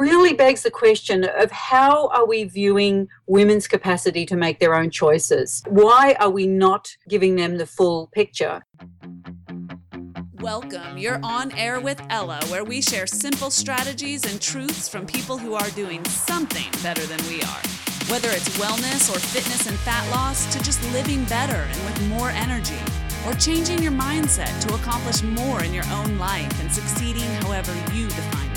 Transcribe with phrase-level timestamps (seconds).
[0.00, 4.90] really begs the question of how are we viewing women's capacity to make their own
[4.90, 5.62] choices?
[5.68, 8.62] Why are we not giving them the full picture?
[10.40, 10.96] Welcome.
[10.96, 15.52] You're on air with Ella, where we share simple strategies and truths from people who
[15.52, 17.62] are doing something better than we are.
[18.08, 22.30] Whether it's wellness or fitness and fat loss, to just living better and with more
[22.30, 22.80] energy,
[23.26, 28.06] or changing your mindset to accomplish more in your own life and succeeding however you
[28.06, 28.49] define.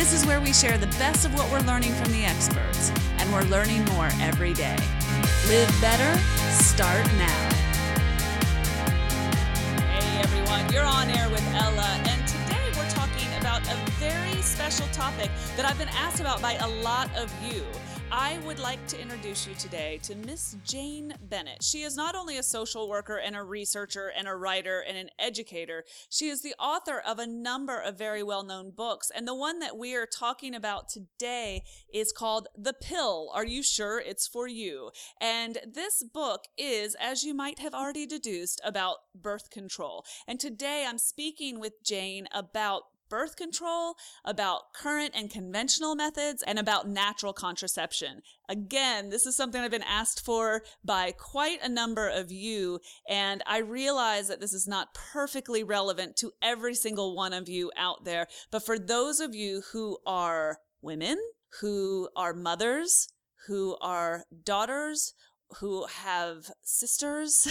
[0.00, 3.30] This is where we share the best of what we're learning from the experts, and
[3.30, 4.78] we're learning more every day.
[5.46, 7.50] Live better, start now.
[9.92, 14.86] Hey everyone, you're on air with Ella, and today we're talking about a very special
[14.86, 17.62] topic that I've been asked about by a lot of you.
[18.12, 21.62] I would like to introduce you today to Miss Jane Bennett.
[21.62, 25.10] She is not only a social worker and a researcher and a writer and an
[25.16, 29.12] educator, she is the author of a number of very well known books.
[29.14, 31.62] And the one that we are talking about today
[31.94, 33.30] is called The Pill.
[33.32, 34.90] Are you sure it's for you?
[35.20, 40.04] And this book is, as you might have already deduced, about birth control.
[40.26, 46.58] And today I'm speaking with Jane about birth control, about current and conventional methods, and
[46.58, 48.22] about natural contraception.
[48.48, 53.42] Again, this is something I've been asked for by quite a number of you, and
[53.46, 58.04] I realize that this is not perfectly relevant to every single one of you out
[58.04, 58.28] there.
[58.50, 61.18] But for those of you who are women,
[61.60, 63.08] who are mothers,
[63.46, 65.14] who are daughters,
[65.58, 67.46] who have sisters,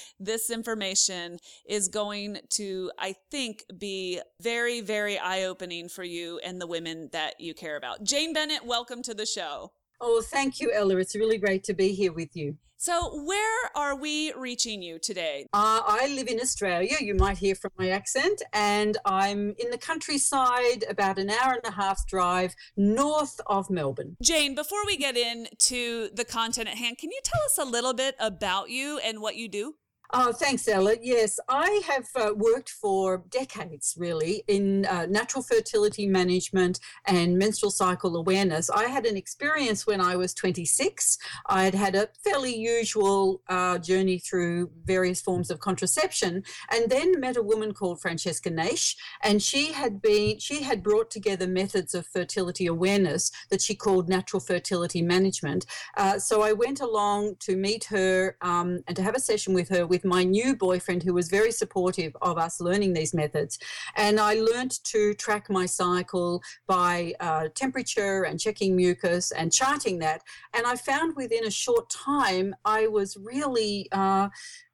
[0.20, 6.60] this information is going to, I think, be very, very eye opening for you and
[6.60, 8.02] the women that you care about.
[8.02, 9.72] Jane Bennett, welcome to the show.
[10.00, 10.96] Oh, thank you, Ella.
[10.96, 12.56] It's really great to be here with you.
[12.78, 15.46] So, where are we reaching you today?
[15.54, 16.96] Uh, I live in Australia.
[17.00, 21.64] You might hear from my accent, and I'm in the countryside, about an hour and
[21.64, 24.16] a half drive north of Melbourne.
[24.22, 27.94] Jane, before we get into the content at hand, can you tell us a little
[27.94, 29.76] bit about you and what you do?
[30.12, 30.94] Oh, thanks, Ella.
[31.02, 37.72] Yes, I have uh, worked for decades really in uh, natural fertility management and menstrual
[37.72, 38.70] cycle awareness.
[38.70, 41.18] I had an experience when I was 26.
[41.46, 47.18] I had had a fairly usual uh, journey through various forms of contraception and then
[47.18, 48.94] met a woman called Francesca Naish.
[49.24, 54.08] And she had been, she had brought together methods of fertility awareness that she called
[54.08, 55.66] natural fertility management.
[55.96, 59.68] Uh, so I went along to meet her um, and to have a session with
[59.70, 63.58] her with my new boyfriend who was very supportive of us learning these methods.
[63.96, 69.98] And I learned to track my cycle by uh, temperature and checking mucus and charting
[70.00, 70.20] that.
[70.52, 74.28] And I found within a short time, I was really uh,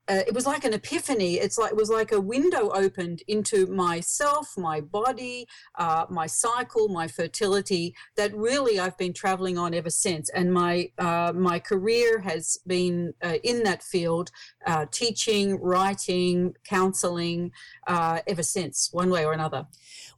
[0.09, 1.35] uh, it was like an epiphany.
[1.35, 5.47] It's like it was like a window opened into myself, my body,
[5.77, 7.95] uh, my cycle, my fertility.
[8.17, 13.15] That really I've been traveling on ever since, and my uh, my career has been
[13.23, 14.31] uh, in that field,
[14.67, 17.53] uh, teaching, writing, counseling,
[17.87, 19.67] uh, ever since, one way or another.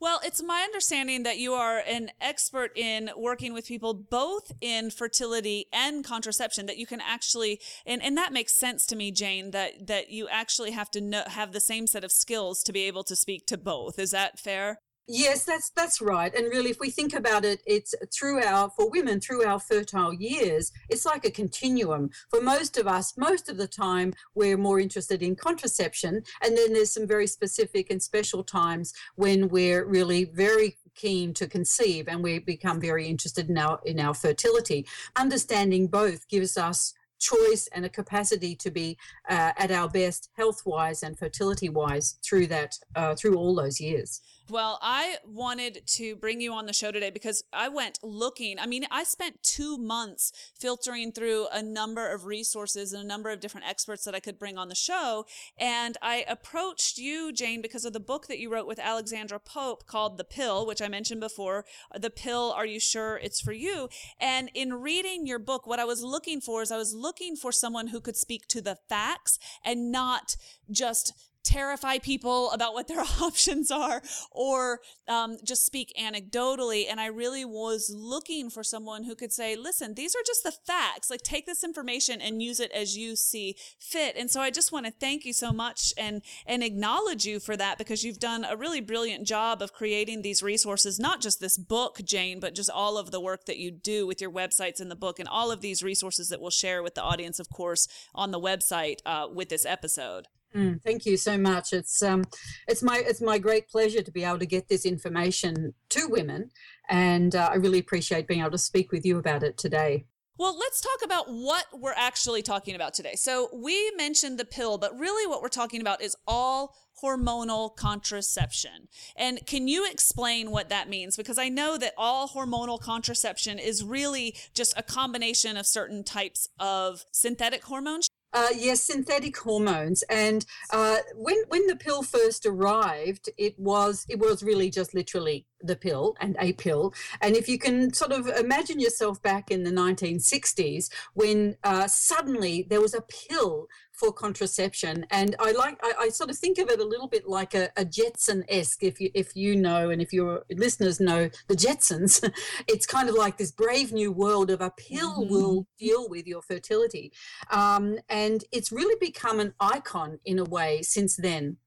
[0.01, 4.91] Well, it's my understanding that you are an expert in working with people both in
[4.91, 6.66] fertility and contraception.
[6.66, 9.51] That you can actually, and, and that makes sense to me, Jane.
[9.51, 12.83] That that you actually have to know, have the same set of skills to be
[12.83, 13.99] able to speak to both.
[13.99, 14.79] Is that fair?
[15.07, 16.35] Yes, that's that's right.
[16.35, 20.15] And really, if we think about it, it's through our for women through our fertile
[20.15, 22.09] years, it's like a continuum.
[22.31, 26.73] For most of us, most of the time, we're more interested in contraception, and then
[26.73, 32.23] there's some very specific and special times when we're really very keen to conceive, and
[32.23, 34.87] we become very interested in our in our fertility.
[35.17, 38.97] Understanding both gives us choice and a capacity to be
[39.29, 43.81] uh, at our best health wise and fertility wise through that uh, through all those
[43.81, 44.21] years
[44.51, 48.59] well, I wanted to bring you on the show today because I went looking.
[48.59, 53.31] I mean, I spent two months filtering through a number of resources and a number
[53.31, 55.25] of different experts that I could bring on the show.
[55.57, 59.87] And I approached you, Jane, because of the book that you wrote with Alexandra Pope
[59.87, 61.65] called The Pill, which I mentioned before.
[61.99, 63.89] The Pill, Are You Sure It's For You?
[64.21, 67.53] And in reading your book, what I was looking for is I was looking for
[67.53, 70.36] someone who could speak to the facts and not
[70.71, 71.12] just
[71.45, 76.87] terrify people about what their options are or um, just speak anecdotally.
[76.91, 80.53] And I really was looking for someone who could say, listen, these are just the
[80.53, 81.11] facts.
[81.11, 84.17] Like, take this information and use it as you see fit.
[84.17, 87.57] And so I just want to thank you so much and, and acknowledge you for
[87.57, 91.59] that because you've done a really brilliant job of creating these resources, not just this
[91.59, 94.91] book, Jane, but just all of the work that you do with your websites and
[94.91, 97.87] the book and all of these resources that we'll share with the audience, of course,
[98.15, 100.27] on the website uh, with this episode.
[100.54, 101.72] Mm, thank you so much.
[101.72, 102.22] It's um,
[102.68, 106.51] it's my it's my great pleasure to be able to get this information to women,
[106.89, 110.06] and uh, I really appreciate being able to speak with you about it today.
[110.39, 113.15] Well, let's talk about what we're actually talking about today.
[113.15, 118.89] So, we mentioned the pill, but really what we're talking about is all hormonal contraception.
[119.16, 121.16] And can you explain what that means?
[121.16, 126.48] Because I know that all hormonal contraception is really just a combination of certain types
[126.59, 128.09] of synthetic hormones.
[128.34, 130.03] Uh, yes, synthetic hormones.
[130.10, 135.47] And uh, when when the pill first arrived, it was it was really just literally
[135.60, 136.92] the pill and a pill.
[137.21, 142.66] And if you can sort of imagine yourself back in the 1960s when uh, suddenly
[142.69, 145.07] there was a pill for contraception.
[145.11, 147.71] And I like, I, I, sort of think of it a little bit like a,
[147.77, 152.29] a Jetson-esque, if you, if you know, and if your listeners know the Jetsons,
[152.69, 155.33] it's kind of like this brave new world of a pill mm-hmm.
[155.33, 157.13] will deal with your fertility.
[157.51, 161.59] Um, and it's really become an icon in a way since then.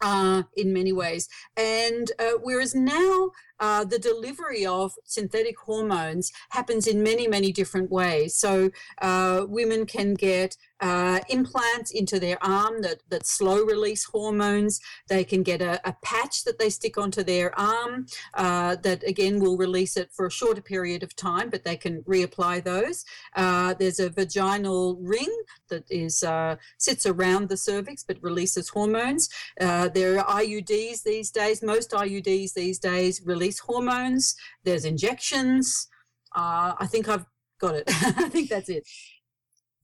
[0.00, 1.28] Uh, in many ways.
[1.56, 3.30] And uh, whereas now
[3.60, 8.36] uh, the delivery of synthetic hormones happens in many, many different ways.
[8.36, 14.80] So uh, women can get uh, implants into their arm that, that slow release hormones.
[15.08, 19.40] They can get a, a patch that they stick onto their arm uh, that again
[19.40, 23.06] will release it for a shorter period of time, but they can reapply those.
[23.34, 25.34] Uh, there's a vaginal ring
[25.70, 29.30] that is uh, sits around the cervix but releases hormones.
[29.58, 31.62] Uh, there are IUDs these days.
[31.62, 34.36] Most IUDs these days release hormones.
[34.64, 35.88] There's injections.
[36.36, 37.24] Uh, I think I've
[37.58, 37.84] got it.
[37.88, 38.86] I think that's it.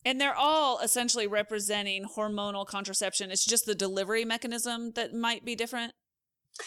[0.05, 3.31] And they're all essentially representing hormonal contraception.
[3.31, 5.93] It's just the delivery mechanism that might be different.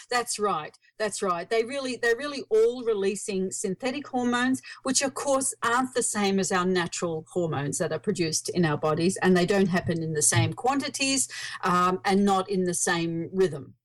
[0.09, 0.77] That's right.
[0.97, 1.49] That's right.
[1.49, 6.51] They really, they're really all releasing synthetic hormones, which of course aren't the same as
[6.51, 10.21] our natural hormones that are produced in our bodies, and they don't happen in the
[10.21, 11.27] same quantities
[11.63, 13.75] um, and not in the same rhythm.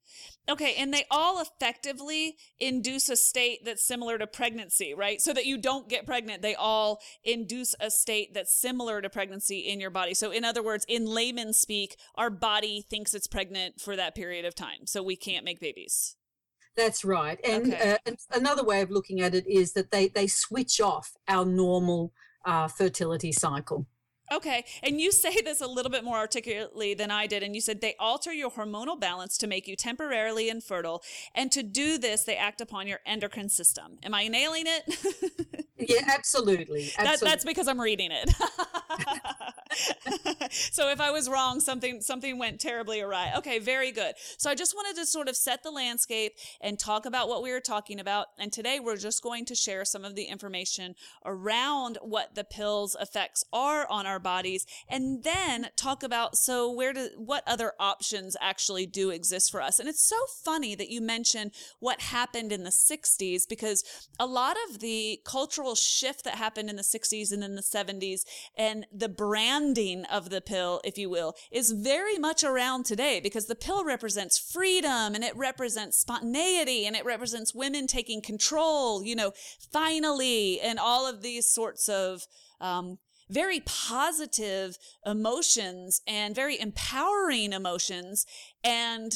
[0.48, 5.20] Okay, and they all effectively induce a state that's similar to pregnancy, right?
[5.20, 9.58] So that you don't get pregnant, they all induce a state that's similar to pregnancy
[9.58, 10.14] in your body.
[10.14, 14.46] So, in other words, in layman speak, our body thinks it's pregnant for that period
[14.46, 16.16] of time, so we can't make babies.
[16.76, 17.38] That's right.
[17.44, 17.98] And, okay.
[18.06, 22.12] uh, another way of looking at it is that they, they switch off our normal
[22.46, 23.86] uh, fertility cycle.
[24.32, 24.64] Okay.
[24.82, 27.42] And you say this a little bit more articulately than I did.
[27.42, 31.02] And you said they alter your hormonal balance to make you temporarily infertile.
[31.34, 33.98] And to do this, they act upon your endocrine system.
[34.02, 35.46] Am I nailing it?
[35.78, 36.90] yeah, absolutely.
[36.98, 37.04] absolutely.
[37.04, 38.30] That, that's because I'm reading it.
[40.50, 43.32] so if I was wrong, something something went terribly awry.
[43.36, 44.14] Okay, very good.
[44.36, 47.52] So I just wanted to sort of set the landscape and talk about what we
[47.52, 48.28] were talking about.
[48.38, 50.94] And today we're just going to share some of the information
[51.24, 56.92] around what the pills effects are on our bodies and then talk about so where
[56.92, 59.78] do what other options actually do exist for us.
[59.78, 63.84] And it's so funny that you mentioned what happened in the 60s because
[64.18, 68.20] a lot of the cultural shift that happened in the 60s and in the 70s
[68.56, 73.46] and the branding of the pill, if you will, is very much around today because
[73.46, 79.16] the pill represents freedom and it represents spontaneity and it represents women taking control, you
[79.16, 79.32] know,
[79.72, 82.26] finally, and all of these sorts of,
[82.60, 82.98] um,
[83.30, 88.24] very positive emotions and very empowering emotions.
[88.64, 89.12] And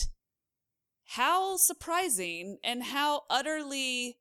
[1.14, 4.16] how surprising and how utterly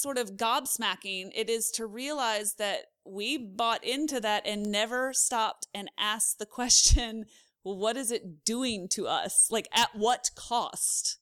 [0.00, 5.66] sort of gobsmacking it is to realize that we bought into that and never stopped
[5.74, 7.24] and asked the question,
[7.64, 9.48] well, what is it doing to us?
[9.50, 11.18] Like, at what cost?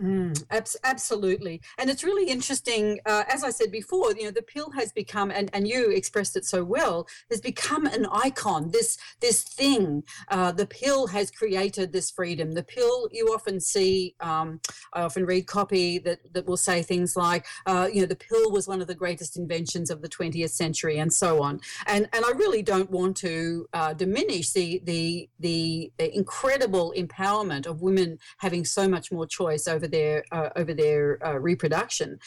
[0.00, 1.60] Mm, abs- absolutely.
[1.76, 3.00] And it's really interesting.
[3.04, 6.36] Uh, as I said before, you know, the pill has become, and, and you expressed
[6.36, 10.02] it so well, has become an icon, this, this thing.
[10.28, 12.52] Uh, the pill has created this freedom.
[12.52, 14.60] The pill, you often see, um,
[14.94, 18.50] I often read copy that, that will say things like, uh, you know, the pill
[18.50, 21.60] was one of the greatest inventions of the 20th century and so on.
[21.86, 27.82] And, and I really don't want to uh, diminish the, the, the incredible empowerment of
[27.82, 32.18] women having so much more choice over their uh, over their uh, reproduction.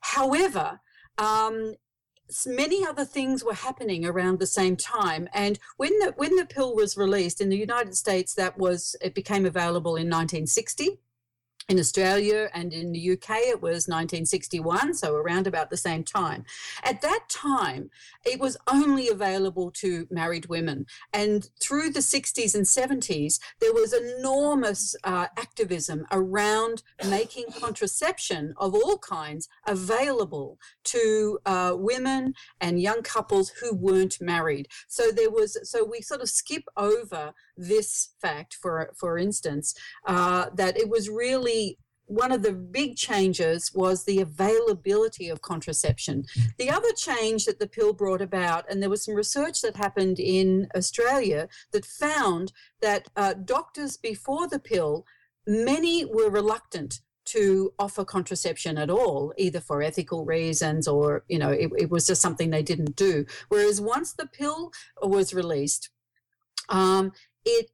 [0.00, 0.80] However,
[1.18, 1.74] um,
[2.46, 6.74] many other things were happening around the same time and when the when the pill
[6.74, 10.98] was released in the united states that was it became available in 1960
[11.68, 16.44] in Australia and in the UK, it was 1961, so around about the same time.
[16.84, 17.90] At that time,
[18.24, 20.86] it was only available to married women.
[21.12, 28.74] And through the 60s and 70s, there was enormous uh, activism around making contraception of
[28.74, 34.68] all kinds available to uh, women and young couples who weren't married.
[34.86, 39.74] So there was, so we sort of skip over this fact, for for instance,
[40.06, 46.24] uh, that it was really one of the big changes was the availability of contraception.
[46.56, 50.20] The other change that the pill brought about, and there was some research that happened
[50.20, 55.04] in Australia that found that uh, doctors before the pill,
[55.46, 61.50] many were reluctant to offer contraception at all, either for ethical reasons or, you know,
[61.50, 63.26] it, it was just something they didn't do.
[63.48, 64.72] Whereas once the pill
[65.02, 65.90] was released,
[66.68, 67.12] um,
[67.46, 67.70] it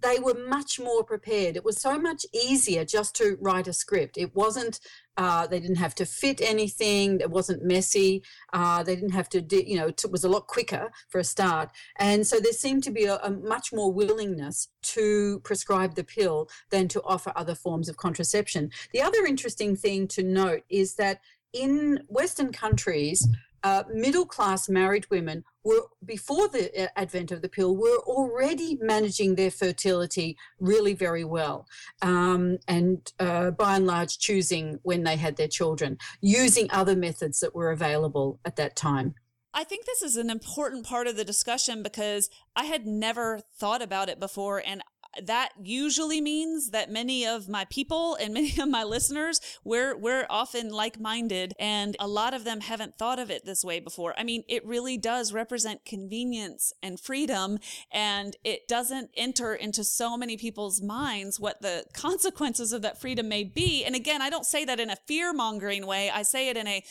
[0.00, 1.56] they were much more prepared.
[1.56, 4.16] It was so much easier just to write a script.
[4.16, 4.78] It wasn't,
[5.16, 7.20] uh, they didn't have to fit anything.
[7.20, 8.22] It wasn't messy.
[8.52, 11.24] Uh, they didn't have to, do, you know, it was a lot quicker for a
[11.24, 11.70] start.
[11.98, 16.48] And so there seemed to be a, a much more willingness to prescribe the pill
[16.70, 18.70] than to offer other forms of contraception.
[18.92, 21.20] The other interesting thing to note is that
[21.52, 23.26] in Western countries,
[23.64, 28.78] uh, middle class married women were before the uh, advent of the pill were already
[28.80, 31.66] managing their fertility really very well
[32.02, 37.40] um, and uh, by and large choosing when they had their children using other methods
[37.40, 39.14] that were available at that time
[39.56, 43.82] I think this is an important part of the discussion because I had never thought
[43.82, 44.60] about it before.
[44.66, 44.82] And
[45.22, 50.26] that usually means that many of my people and many of my listeners we're we're
[50.28, 54.14] often like-minded and a lot of them haven't thought of it this way before.
[54.18, 57.58] I mean, it really does represent convenience and freedom
[57.90, 63.28] and it doesn't enter into so many people's minds what the consequences of that freedom
[63.28, 63.84] may be.
[63.84, 66.10] And again, I don't say that in a fear-mongering way.
[66.10, 66.84] I say it in a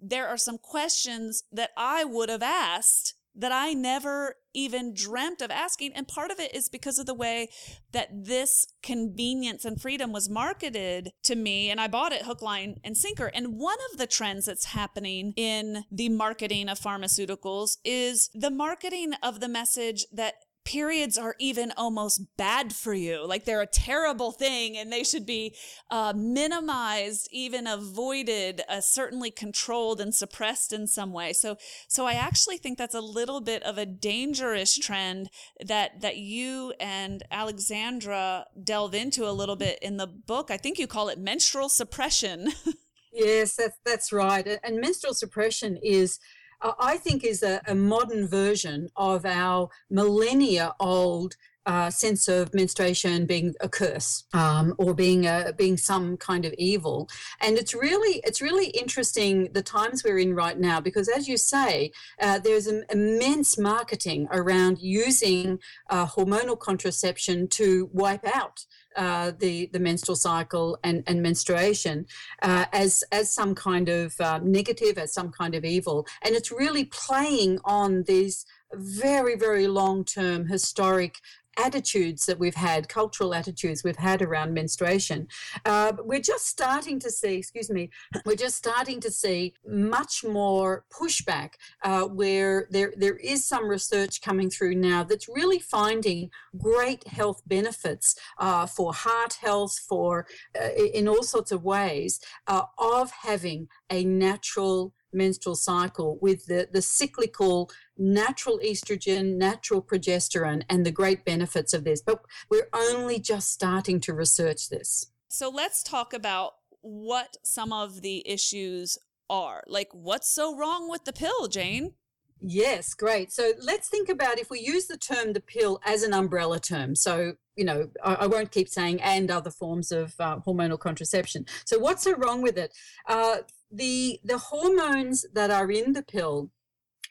[0.00, 5.50] there are some questions that I would have asked that I never even dreamt of
[5.50, 5.92] asking.
[5.94, 7.48] And part of it is because of the way
[7.92, 11.70] that this convenience and freedom was marketed to me.
[11.70, 13.26] And I bought it hook, line, and sinker.
[13.26, 19.12] And one of the trends that's happening in the marketing of pharmaceuticals is the marketing
[19.22, 20.34] of the message that
[20.68, 23.26] periods are even almost bad for you.
[23.26, 25.54] Like they're a terrible thing and they should be
[25.90, 31.32] uh, minimized, even avoided, uh, certainly controlled and suppressed in some way.
[31.32, 31.56] So,
[31.88, 35.30] so I actually think that's a little bit of a dangerous trend
[35.64, 40.50] that, that you and Alexandra delve into a little bit in the book.
[40.50, 42.52] I think you call it menstrual suppression.
[43.14, 44.46] yes, that's, that's right.
[44.62, 46.18] And menstrual suppression is
[46.60, 51.36] I think is a, a modern version of our millennia old
[51.68, 56.54] uh, sense of menstruation being a curse um, or being a, being some kind of
[56.56, 57.10] evil.
[57.42, 61.36] And it's really it's really interesting the times we're in right now because, as you
[61.36, 65.58] say, uh, there's an immense marketing around using
[65.90, 68.64] uh, hormonal contraception to wipe out
[68.96, 72.06] uh, the the menstrual cycle and, and menstruation
[72.42, 76.50] uh, as as some kind of uh, negative, as some kind of evil, and it's
[76.50, 81.16] really playing on these very very long term historic
[81.58, 85.28] attitudes that we've had, cultural attitudes we've had around menstruation.
[85.64, 87.90] Uh, we're just starting to see, excuse me,
[88.26, 94.20] we're just starting to see much more pushback uh, where there, there is some research
[94.22, 100.26] coming through now that's really finding great health benefits uh, for heart health, for
[100.60, 106.68] uh, in all sorts of ways uh, of having a natural menstrual cycle with the,
[106.72, 112.00] the cyclical natural estrogen, natural progesterone, and the great benefits of this.
[112.00, 115.10] But we're only just starting to research this.
[115.28, 118.98] So let's talk about what some of the issues
[119.28, 119.62] are.
[119.66, 121.92] Like, what's so wrong with the pill, Jane?
[122.40, 123.32] Yes, great.
[123.32, 126.94] So let's think about if we use the term the pill as an umbrella term.
[126.94, 131.46] So, you know, I, I won't keep saying and other forms of uh, hormonal contraception.
[131.64, 132.72] So, what's so wrong with it?
[133.08, 133.38] Uh,
[133.70, 136.50] the the hormones that are in the pill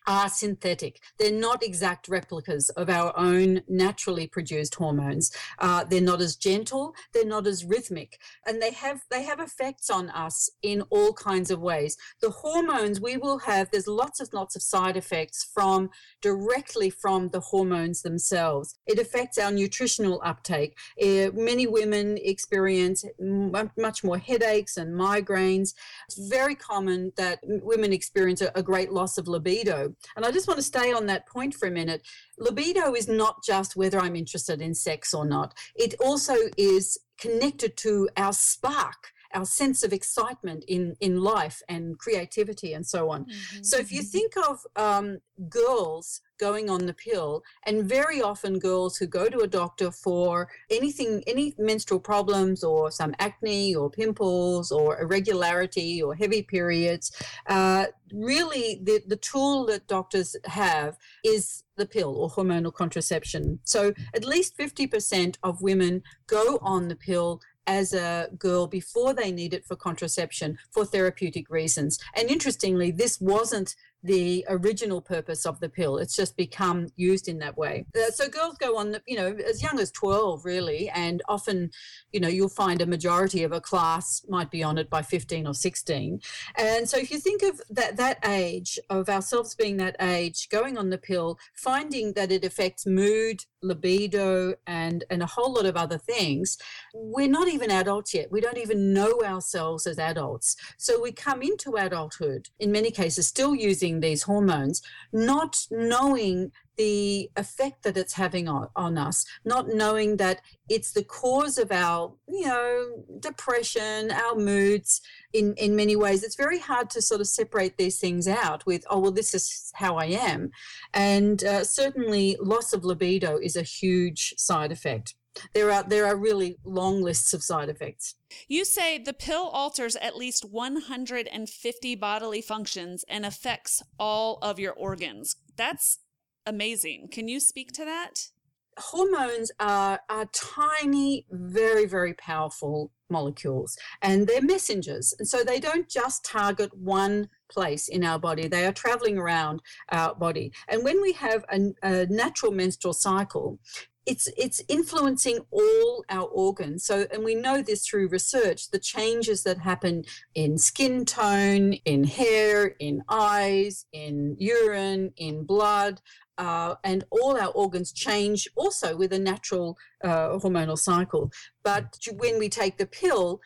[0.07, 1.01] are synthetic.
[1.19, 5.31] They're not exact replicas of our own naturally produced hormones.
[5.59, 6.95] Uh, they're not as gentle.
[7.13, 11.51] They're not as rhythmic, and they have they have effects on us in all kinds
[11.51, 11.97] of ways.
[12.21, 13.69] The hormones we will have.
[13.69, 15.89] There's lots and lots of side effects from
[16.21, 18.75] directly from the hormones themselves.
[18.87, 20.77] It affects our nutritional uptake.
[21.01, 25.73] Uh, many women experience much more headaches and migraines.
[26.07, 30.47] It's very common that women experience a, a great loss of libido and I just
[30.47, 32.01] want to stay on that point for a minute.
[32.37, 37.75] Libido is not just whether I'm interested in sex or not, it also is connected
[37.77, 43.25] to our spark our sense of excitement in in life and creativity and so on.
[43.25, 43.63] Mm-hmm.
[43.63, 44.09] So if you mm-hmm.
[44.09, 45.19] think of um,
[45.49, 50.47] girls going on the pill and very often girls who go to a doctor for
[50.69, 57.11] anything any menstrual problems or some acne or pimples or irregularity or heavy periods
[57.47, 63.93] uh, really the, the tool that doctors have is the pill or hormonal contraception so
[64.13, 69.53] at least 50% of women go on the pill as a girl before they need
[69.53, 71.99] it for contraception for therapeutic reasons.
[72.15, 75.97] And interestingly, this wasn't the original purpose of the pill.
[75.97, 77.85] It's just become used in that way.
[77.95, 81.71] Uh, so girls go on, you know, as young as 12, really, and often,
[82.11, 85.47] you know, you'll find a majority of a class might be on it by 15
[85.47, 86.21] or 16.
[86.57, 90.77] And so if you think of that that age of ourselves being that age, going
[90.77, 95.75] on the pill, finding that it affects mood, libido, and and a whole lot of
[95.75, 96.57] other things,
[96.93, 98.31] we're not even adults yet.
[98.31, 100.55] We don't even know ourselves as adults.
[100.77, 107.29] So we come into adulthood in many cases still using these hormones, not knowing the
[107.35, 112.13] effect that it's having on, on us, not knowing that it's the cause of our,
[112.27, 115.01] you know, depression, our moods
[115.33, 116.23] in, in many ways.
[116.23, 119.71] It's very hard to sort of separate these things out with, oh, well, this is
[119.75, 120.51] how I am.
[120.93, 125.15] And uh, certainly loss of libido is a huge side effect
[125.53, 128.15] there are there are really long lists of side effects.
[128.47, 134.73] You say the pill alters at least 150 bodily functions and affects all of your
[134.73, 135.35] organs.
[135.55, 135.99] That's
[136.47, 137.09] amazing.
[137.11, 138.29] Can you speak to that?
[138.77, 145.13] Hormones are, are tiny, very, very powerful molecules, and they're messengers.
[145.17, 149.61] And so they don't just target one place in our body, they are traveling around
[149.91, 150.51] our body.
[150.67, 153.59] And when we have a, a natural menstrual cycle,
[154.07, 159.43] it's it's influencing all our organs so and we know this through research the changes
[159.43, 166.01] that happen in skin tone in hair in eyes in urine in blood
[166.37, 171.31] uh, and all our organs change also with a natural uh, hormonal cycle.
[171.63, 173.41] But when we take the pill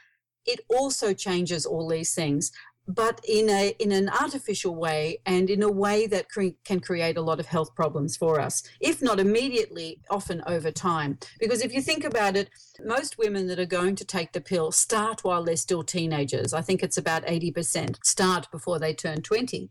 [0.46, 2.52] it also changes all these things
[2.88, 7.18] but in a in an artificial way and in a way that cre- can create
[7.18, 11.18] a lot of health problems for us if not immediately often over time.
[11.40, 12.50] Because if you think about it
[12.86, 16.54] most women that are going to take the pill start while they're still teenagers.
[16.54, 19.70] I think it's about 80% start before they turn 20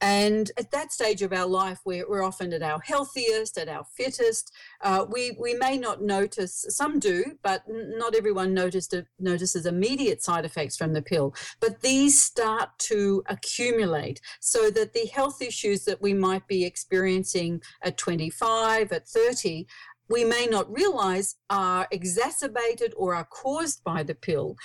[0.00, 3.84] and at that stage of our life we're, we're often at our healthiest at our
[3.84, 4.52] fittest.
[4.80, 10.44] Uh, we we may not notice some do but not everyone noticed notices immediate side
[10.44, 11.34] effects from the pill.
[11.60, 16.64] But these start start to accumulate so that the health issues that we might be
[16.64, 19.66] experiencing at 25, at 30,
[20.12, 24.56] we may not realize are exacerbated or are caused by the pill,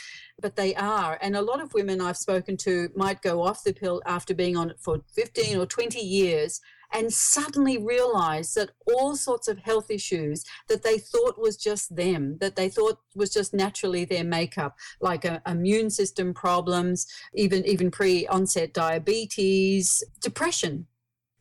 [0.42, 1.18] but they are.
[1.22, 4.58] And a lot of women I've spoken to might go off the pill after being
[4.58, 6.60] on it for 15 or 20 years
[6.94, 12.38] and suddenly realize that all sorts of health issues that they thought was just them,
[12.40, 17.92] that they thought was just naturally their makeup, like uh, immune system problems, even even
[17.92, 20.88] pre-onset diabetes, depression,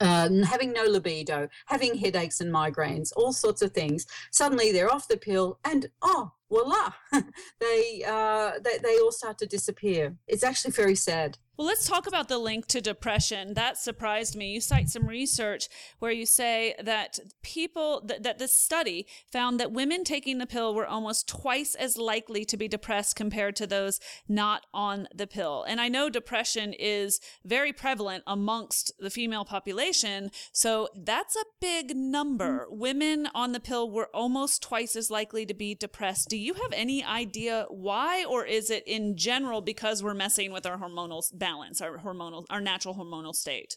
[0.01, 4.07] uh, having no libido, having headaches and migraines, all sorts of things.
[4.31, 6.93] Suddenly they're off the pill, and oh, voila,
[7.61, 10.17] they, uh, they they all start to disappear.
[10.27, 11.39] It's actually very sad.
[11.57, 13.55] Well, let's talk about the link to depression.
[13.55, 14.53] That surprised me.
[14.53, 15.69] You cite some research
[16.01, 20.75] where you say that people, th- that this study found that women taking the pill
[20.75, 25.65] were almost twice as likely to be depressed compared to those not on the pill.
[25.67, 30.31] And I know depression is very prevalent amongst the female population.
[30.53, 32.67] So that's a big number.
[32.67, 32.79] Mm-hmm.
[32.79, 36.29] Women on the pill were almost twice as likely to be depressed.
[36.29, 40.67] Do you have any idea why, or is it in general because we're messing with
[40.67, 41.46] our hormonal balance,
[41.81, 43.77] our hormonal, our natural hormonal state?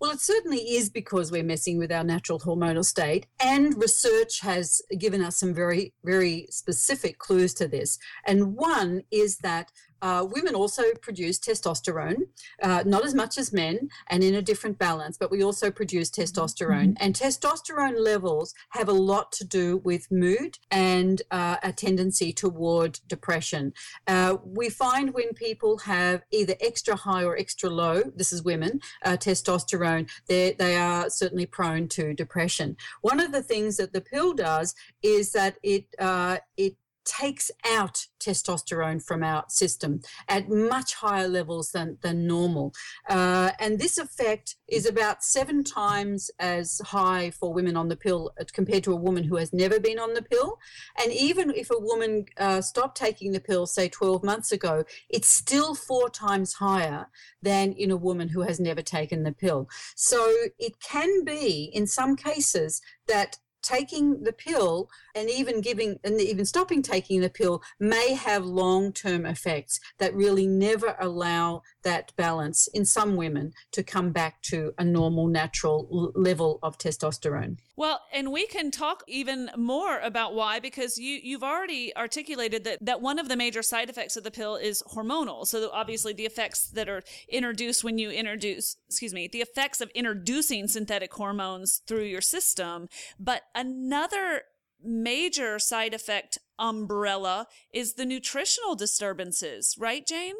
[0.00, 4.80] Well, it certainly is because we're messing with our natural hormonal state, and research has
[4.96, 7.98] given us some very, very specific clues to this.
[8.24, 12.28] And one is that uh, women also produce testosterone,
[12.62, 16.10] uh, not as much as men and in a different balance, but we also produce
[16.10, 16.94] testosterone.
[16.94, 17.04] Mm-hmm.
[17.04, 23.00] And testosterone levels have a lot to do with mood and uh, a tendency toward
[23.06, 23.72] depression.
[24.06, 28.80] Uh, we find when people have either extra high or extra low, this is women,
[29.04, 32.76] uh, testosterone, they are certainly prone to depression.
[33.00, 36.76] One of the things that the pill does is that it, uh, it
[37.08, 42.74] takes out testosterone from our system at much higher levels than, than normal.
[43.08, 48.30] Uh, and this effect is about seven times as high for women on the pill
[48.52, 50.58] compared to a woman who has never been on the pill.
[51.02, 55.28] And even if a woman uh, stopped taking the pill, say 12 months ago, it's
[55.28, 57.06] still four times higher
[57.42, 59.68] than in a woman who has never taken the pill.
[59.96, 63.38] So it can be, in some cases, that
[63.68, 69.26] taking the pill and even giving and even stopping taking the pill may have long-term
[69.26, 74.84] effects that really never allow that balance in some women to come back to a
[74.84, 77.58] normal natural level of testosterone.
[77.76, 82.78] Well and we can talk even more about why because you you've already articulated that
[82.86, 85.46] that one of the major side effects of the pill is hormonal.
[85.46, 89.90] So obviously the effects that are introduced when you introduce excuse me the effects of
[89.90, 94.42] introducing synthetic hormones through your system but another
[94.82, 100.36] major side effect umbrella is the nutritional disturbances, right, Jane?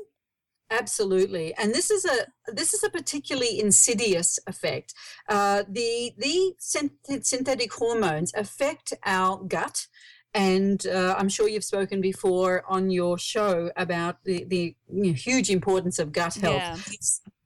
[0.71, 4.93] Absolutely, and this is a this is a particularly insidious effect.
[5.29, 9.87] Uh, the the synthetic hormones affect our gut,
[10.35, 15.13] and uh, I'm sure you've spoken before on your show about the the you know,
[15.15, 16.57] huge importance of gut health.
[16.57, 16.77] Yeah.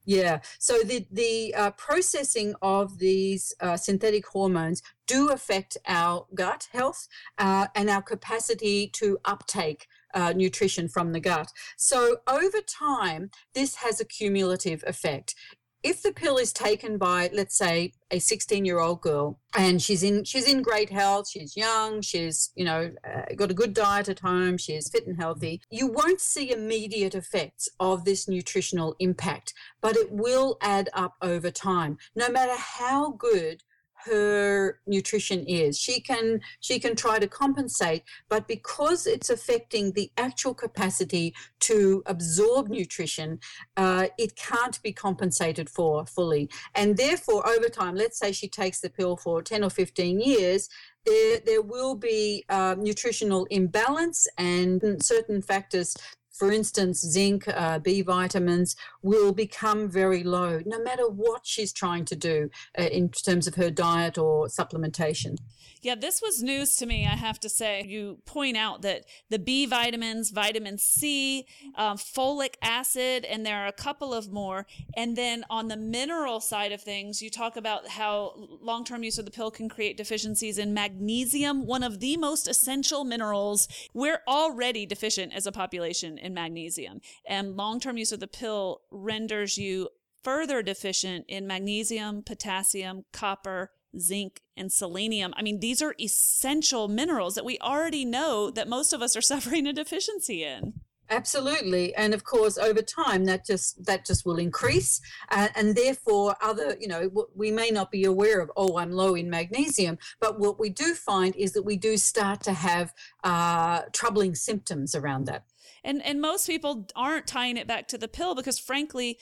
[0.05, 0.39] Yeah.
[0.59, 7.07] So the the uh, processing of these uh, synthetic hormones do affect our gut health
[7.37, 11.51] uh, and our capacity to uptake uh, nutrition from the gut.
[11.77, 15.35] So over time, this has a cumulative effect
[15.83, 20.03] if the pill is taken by let's say a 16 year old girl and she's
[20.03, 24.09] in she's in great health she's young she's you know uh, got a good diet
[24.09, 29.53] at home she's fit and healthy you won't see immediate effects of this nutritional impact
[29.83, 31.97] but it will add up over time.
[32.15, 33.61] No matter how good
[34.05, 35.79] her nutrition is.
[35.79, 42.03] She can she can try to compensate but because it's affecting the actual capacity to
[42.05, 43.39] absorb nutrition
[43.77, 46.49] uh, it can't be compensated for fully.
[46.75, 50.69] And therefore over time let's say she takes the pill for 10 or 15 years
[51.05, 55.95] there, there will be uh, nutritional imbalance and certain factors
[56.33, 62.05] for instance, zinc, uh, B vitamins will become very low no matter what she's trying
[62.05, 65.37] to do uh, in terms of her diet or supplementation.
[65.83, 67.83] Yeah, this was news to me, I have to say.
[67.85, 73.67] You point out that the B vitamins, vitamin C, um, folic acid, and there are
[73.67, 74.65] a couple of more.
[74.95, 79.17] And then on the mineral side of things, you talk about how long term use
[79.17, 83.67] of the pill can create deficiencies in magnesium, one of the most essential minerals.
[83.93, 88.81] We're already deficient as a population in magnesium, and long term use of the pill
[88.93, 89.89] renders you
[90.23, 95.33] further deficient in magnesium, potassium, copper, zinc, and selenium.
[95.35, 99.21] I mean, these are essential minerals that we already know that most of us are
[99.33, 100.73] suffering a deficiency in.
[101.09, 106.35] Absolutely, and of course, over time, that just that just will increase, uh, and therefore,
[106.41, 108.49] other you know, we may not be aware of.
[108.55, 112.41] Oh, I'm low in magnesium, but what we do find is that we do start
[112.43, 115.43] to have uh, troubling symptoms around that.
[115.83, 119.17] And and most people aren't tying it back to the pill because, frankly,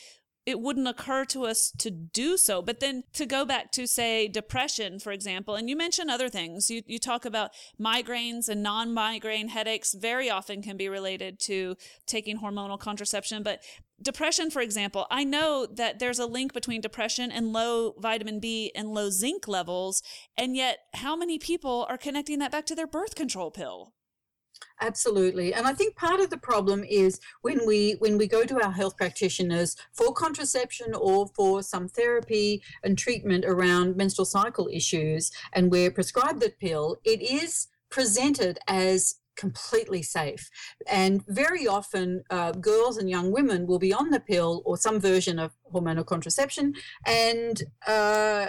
[0.46, 2.62] it wouldn't occur to us to do so.
[2.62, 6.70] But then to go back to, say, depression, for example, and you mention other things.
[6.70, 11.76] You, you talk about migraines and non migraine headaches, very often can be related to
[12.08, 13.44] taking hormonal contraception.
[13.44, 13.62] But
[14.02, 18.72] depression, for example, I know that there's a link between depression and low vitamin B
[18.76, 20.02] and low zinc levels.
[20.36, 23.94] And yet, how many people are connecting that back to their birth control pill?
[24.82, 25.54] Absolutely.
[25.54, 28.72] And I think part of the problem is when we when we go to our
[28.72, 35.72] health practitioners for contraception or for some therapy and treatment around menstrual cycle issues and
[35.72, 40.50] we're prescribed the pill, it is presented as completely safe.
[40.88, 45.00] And very often, uh, girls and young women will be on the pill or some
[45.00, 46.74] version of hormonal contraception,
[47.06, 48.48] and uh,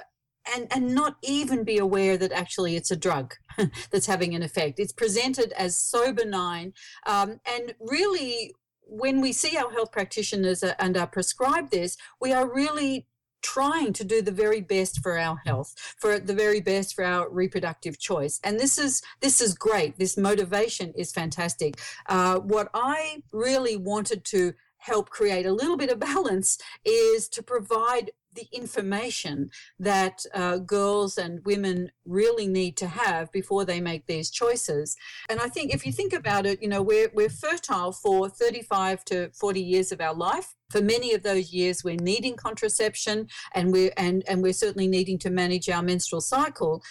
[0.54, 3.34] and and not even be aware that actually it's a drug
[3.90, 4.78] that's having an effect.
[4.78, 6.72] It's presented as so benign,
[7.06, 8.52] um, and really,
[8.82, 13.06] when we see our health practitioners and are prescribed this, we are really
[13.42, 17.28] trying to do the very best for our health for the very best for our
[17.28, 18.40] reproductive choice.
[18.44, 19.98] And this is this is great.
[19.98, 21.74] This motivation is fantastic.
[22.08, 27.42] Uh, what i really wanted to help create a little bit of balance is to
[27.42, 34.06] provide the information that uh, girls and women really need to have before they make
[34.06, 34.96] these choices.
[35.28, 39.04] And I think if you think about it, you know, we're, we're fertile for 35
[39.06, 40.54] to 40 years of our life.
[40.70, 45.18] For many of those years, we're needing contraception and we're, and, and we're certainly needing
[45.18, 46.82] to manage our menstrual cycle.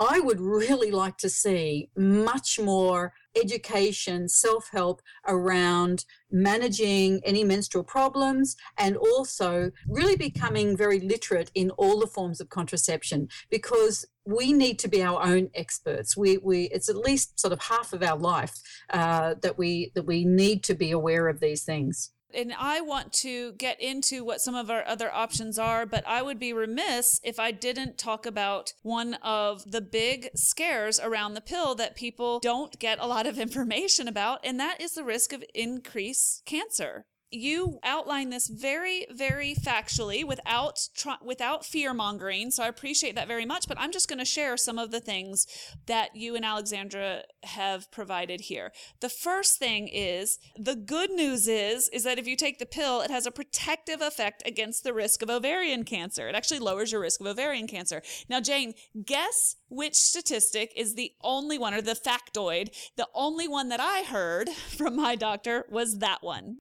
[0.00, 7.84] I would really like to see much more education, self help around managing any menstrual
[7.84, 14.52] problems and also really becoming very literate in all the forms of contraception because we
[14.52, 16.16] need to be our own experts.
[16.16, 18.54] We, we it's at least sort of half of our life
[18.90, 23.12] uh, that we that we need to be aware of these things and I want
[23.22, 27.20] to get into what some of our other options are, but I would be remiss
[27.22, 32.40] if I didn't talk about one of the big scares around the pill that people
[32.40, 37.06] don't get a lot of information about, and that is the risk of increased cancer
[37.34, 40.78] you outline this very very factually without
[41.22, 44.56] without fear mongering so i appreciate that very much but i'm just going to share
[44.56, 45.46] some of the things
[45.86, 48.72] that you and alexandra have provided here.
[49.00, 53.00] The first thing is the good news is is that if you take the pill
[53.00, 56.28] it has a protective effect against the risk of ovarian cancer.
[56.28, 58.02] It actually lowers your risk of ovarian cancer.
[58.28, 63.68] Now jane guess which statistic is the only one or the factoid the only one
[63.68, 66.58] that i heard from my doctor was that one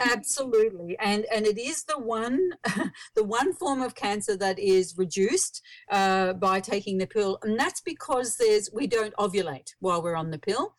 [0.00, 2.50] absolutely and and it is the one
[3.14, 7.80] the one form of cancer that is reduced uh, by taking the pill and that's
[7.80, 10.74] because there's we don't ovulate while we're on the pill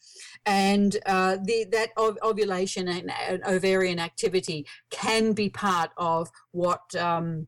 [0.46, 6.94] and uh, the that ov- ovulation and, and, ovarian activity can be part of what
[6.96, 7.48] um,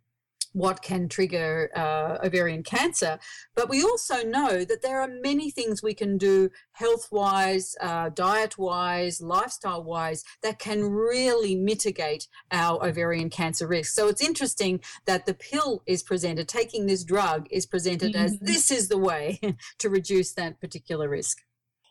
[0.54, 3.20] what can trigger uh, ovarian cancer.
[3.56, 8.10] But we also know that there are many things we can do health wise, uh,
[8.10, 13.94] diet wise, lifestyle wise that can really mitigate our ovarian cancer risk.
[13.94, 18.26] So it's interesting that the pill is presented, taking this drug is presented mm-hmm.
[18.26, 19.40] as this is the way
[19.80, 21.40] to reduce that particular risk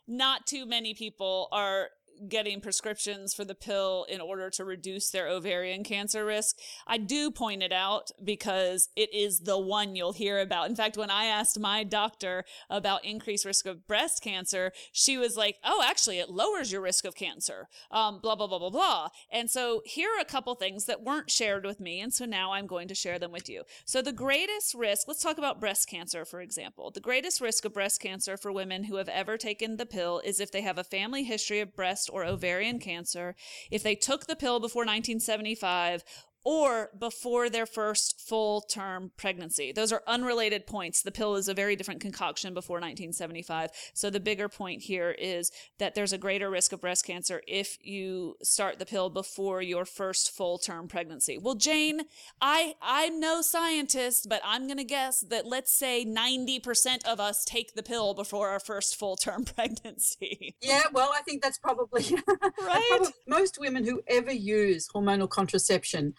[0.09, 1.89] not too many people are
[2.27, 6.57] getting prescriptions for the pill in order to reduce their ovarian cancer risk.
[6.87, 10.69] I do point it out because it is the one you'll hear about.
[10.69, 15.37] In fact, when I asked my doctor about increased risk of breast cancer, she was
[15.37, 19.07] like, oh, actually, it lowers your risk of cancer, um, blah, blah, blah, blah, blah.
[19.31, 22.01] And so here are a couple things that weren't shared with me.
[22.01, 23.63] And so now I'm going to share them with you.
[23.85, 26.91] So the greatest risk, let's talk about breast cancer, for example.
[26.91, 30.39] The greatest risk of breast cancer for women who have ever taken the pill is
[30.39, 31.75] if they have a family history of
[32.09, 33.35] breast or ovarian cancer,
[33.71, 36.03] if they took the pill before 1975
[36.43, 39.71] or before their first full term pregnancy.
[39.71, 41.01] Those are unrelated points.
[41.01, 43.69] The pill is a very different concoction before 1975.
[43.93, 47.77] So the bigger point here is that there's a greater risk of breast cancer if
[47.81, 51.37] you start the pill before your first full term pregnancy.
[51.37, 52.01] Well, Jane,
[52.41, 57.43] I I'm no scientist, but I'm going to guess that let's say 90% of us
[57.43, 60.55] take the pill before our first full term pregnancy.
[60.61, 62.03] Yeah, well, I think that's probably
[62.61, 62.85] right.
[62.89, 66.13] Probably most women who ever use hormonal contraception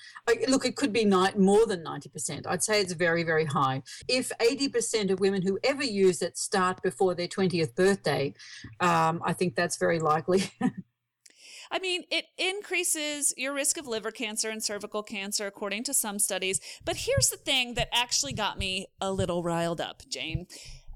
[0.48, 2.46] look, it could be night more than 90%.
[2.46, 3.82] I'd say it's very, very high.
[4.08, 8.34] If 80% of women who ever use it start before their 20th birthday,
[8.80, 10.44] um, I think that's very likely.
[11.72, 16.18] I mean, it increases your risk of liver cancer and cervical cancer, according to some
[16.18, 16.60] studies.
[16.84, 20.46] But here's the thing that actually got me a little riled up, Jane.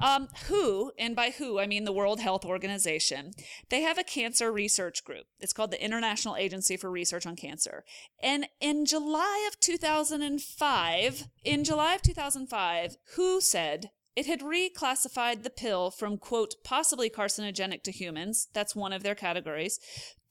[0.04, 3.30] Um, WHO, and by WHO, I mean the World Health Organization,
[3.70, 5.24] they have a cancer research group.
[5.40, 7.84] It's called the International Agency for Research on Cancer.
[8.22, 15.48] And in July of 2005, in July of 2005, WHO said it had reclassified the
[15.48, 19.80] pill from, quote, possibly carcinogenic to humans, that's one of their categories,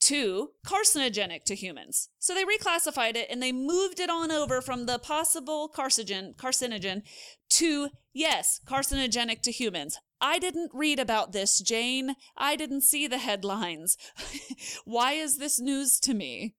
[0.04, 2.10] to carcinogenic to humans.
[2.18, 7.02] So they reclassified it and they moved it on over from the possible carcinogen, carcinogen
[7.50, 9.98] to, yes, carcinogenic to humans.
[10.20, 12.16] I didn't read about this, Jane.
[12.36, 13.96] I didn't see the headlines.
[14.84, 16.54] Why is this news to me?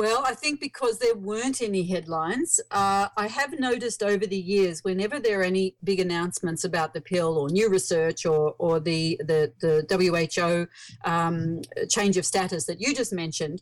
[0.00, 4.82] Well, I think because there weren't any headlines, uh, I have noticed over the years,
[4.82, 9.20] whenever there are any big announcements about the pill or new research or, or the,
[9.22, 10.66] the, the WHO
[11.04, 11.60] um,
[11.90, 13.60] change of status that you just mentioned,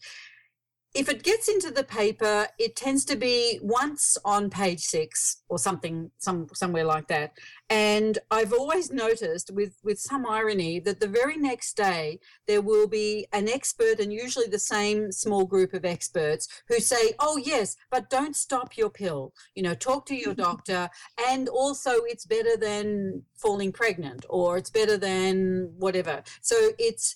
[0.94, 5.59] if it gets into the paper, it tends to be once on page six or
[5.59, 7.33] something, some somewhere like that.
[7.68, 12.88] And I've always noticed, with with some irony, that the very next day there will
[12.88, 17.77] be an expert, and usually the same small group of experts, who say, "Oh yes,
[17.90, 19.35] but don't stop your pill.
[19.55, 20.88] You know, talk to your doctor,
[21.29, 27.14] and also it's better than falling pregnant, or it's better than whatever." So it's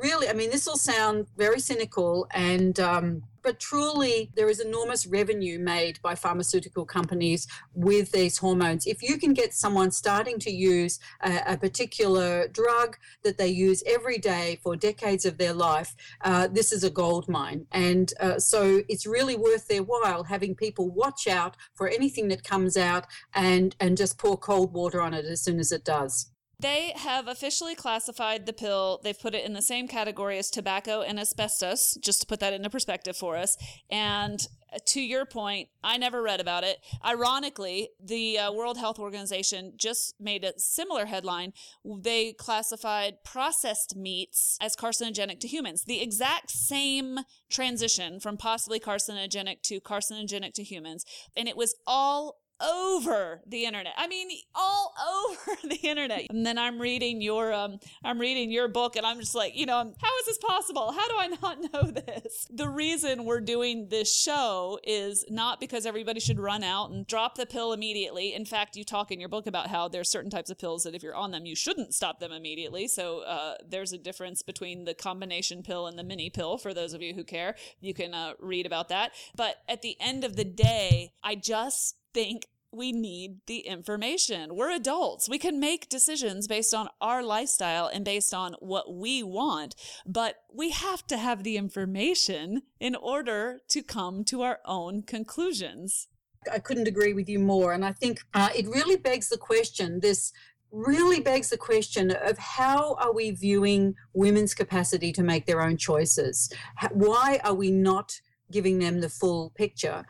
[0.00, 5.06] really, I mean, this will sound very cynical and, um, but truly, there is enormous
[5.06, 8.86] revenue made by pharmaceutical companies with these hormones.
[8.86, 13.82] If you can get someone starting to use a, a particular drug that they use
[13.84, 17.66] every day for decades of their life, uh, this is a gold mine.
[17.72, 22.44] And uh, so it's really worth their while having people watch out for anything that
[22.44, 26.31] comes out and, and just pour cold water on it as soon as it does.
[26.62, 29.00] They have officially classified the pill.
[29.02, 32.52] They've put it in the same category as tobacco and asbestos, just to put that
[32.52, 33.56] into perspective for us.
[33.90, 34.46] And
[34.86, 36.78] to your point, I never read about it.
[37.04, 41.52] Ironically, the uh, World Health Organization just made a similar headline.
[41.84, 45.82] They classified processed meats as carcinogenic to humans.
[45.84, 47.20] The exact same
[47.50, 51.04] transition from possibly carcinogenic to carcinogenic to humans.
[51.36, 53.92] And it was all over the internet.
[53.96, 54.94] I mean, all
[55.26, 56.26] over the internet.
[56.30, 59.66] And then I'm reading your um I'm reading your book and I'm just like, you
[59.66, 60.92] know, how is this possible?
[60.92, 62.46] How do I not know this?
[62.50, 67.36] The reason we're doing this show is not because everybody should run out and drop
[67.36, 68.34] the pill immediately.
[68.34, 70.94] In fact, you talk in your book about how there's certain types of pills that
[70.94, 72.88] if you're on them, you shouldn't stop them immediately.
[72.88, 76.94] So uh, there's a difference between the combination pill and the mini pill for those
[76.94, 77.56] of you who care.
[77.80, 79.12] You can uh, read about that.
[79.36, 84.56] But at the end of the day, I just think we need the information.
[84.56, 85.28] We're adults.
[85.28, 89.74] We can make decisions based on our lifestyle and based on what we want,
[90.06, 96.08] but we have to have the information in order to come to our own conclusions.
[96.50, 97.72] I couldn't agree with you more.
[97.72, 100.32] And I think uh, it really begs the question this
[100.72, 105.76] really begs the question of how are we viewing women's capacity to make their own
[105.76, 106.50] choices?
[106.90, 108.20] Why are we not?
[108.52, 110.04] Giving them the full picture.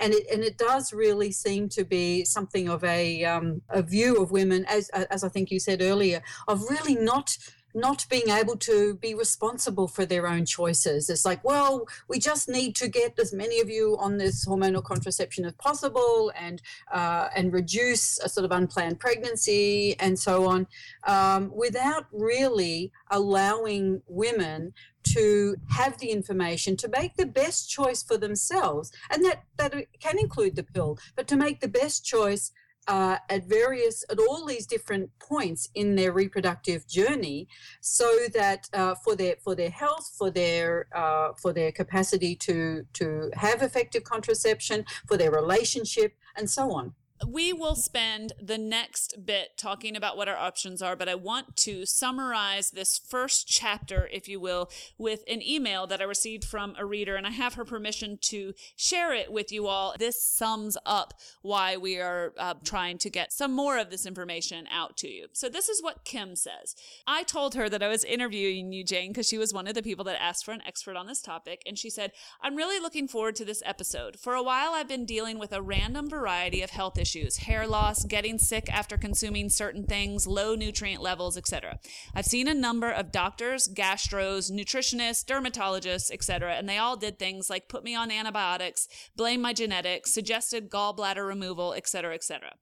[0.00, 4.20] And it, and it does really seem to be something of a, um, a view
[4.22, 7.36] of women, as, as I think you said earlier, of really not
[7.74, 11.08] not being able to be responsible for their own choices.
[11.08, 14.84] It's like, well, we just need to get as many of you on this hormonal
[14.84, 16.60] contraception as possible, and
[16.92, 20.66] uh, and reduce a sort of unplanned pregnancy and so on,
[21.06, 24.72] um, without really allowing women
[25.04, 30.18] to have the information to make the best choice for themselves and that that can
[30.18, 32.52] include the pill but to make the best choice
[32.88, 37.48] uh, at various at all these different points in their reproductive journey
[37.80, 42.84] so that uh, for their for their health for their uh, for their capacity to
[42.92, 46.92] to have effective contraception for their relationship and so on
[47.26, 51.56] we will spend the next bit talking about what our options are, but I want
[51.58, 56.74] to summarize this first chapter, if you will, with an email that I received from
[56.78, 59.94] a reader, and I have her permission to share it with you all.
[59.98, 64.66] This sums up why we are uh, trying to get some more of this information
[64.72, 65.26] out to you.
[65.32, 66.74] So, this is what Kim says.
[67.06, 69.82] I told her that I was interviewing you, Jane, because she was one of the
[69.82, 73.08] people that asked for an expert on this topic, and she said, I'm really looking
[73.08, 74.18] forward to this episode.
[74.18, 77.66] For a while, I've been dealing with a random variety of health issues issues hair
[77.66, 81.78] loss, getting sick after consuming certain things, low nutrient levels, etc.
[82.14, 87.50] I've seen a number of doctors, gastros, nutritionists, dermatologists, etc., and they all did things
[87.50, 92.52] like put me on antibiotics, blame my genetics, suggested gallbladder removal, etc., etc.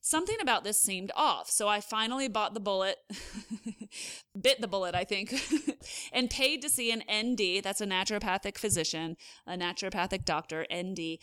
[0.00, 2.96] Something about this seemed off, so I finally bought the bullet,
[4.40, 5.34] bit the bullet, I think,
[6.12, 11.18] and paid to see an ND, that's a naturopathic physician, a naturopathic doctor, ND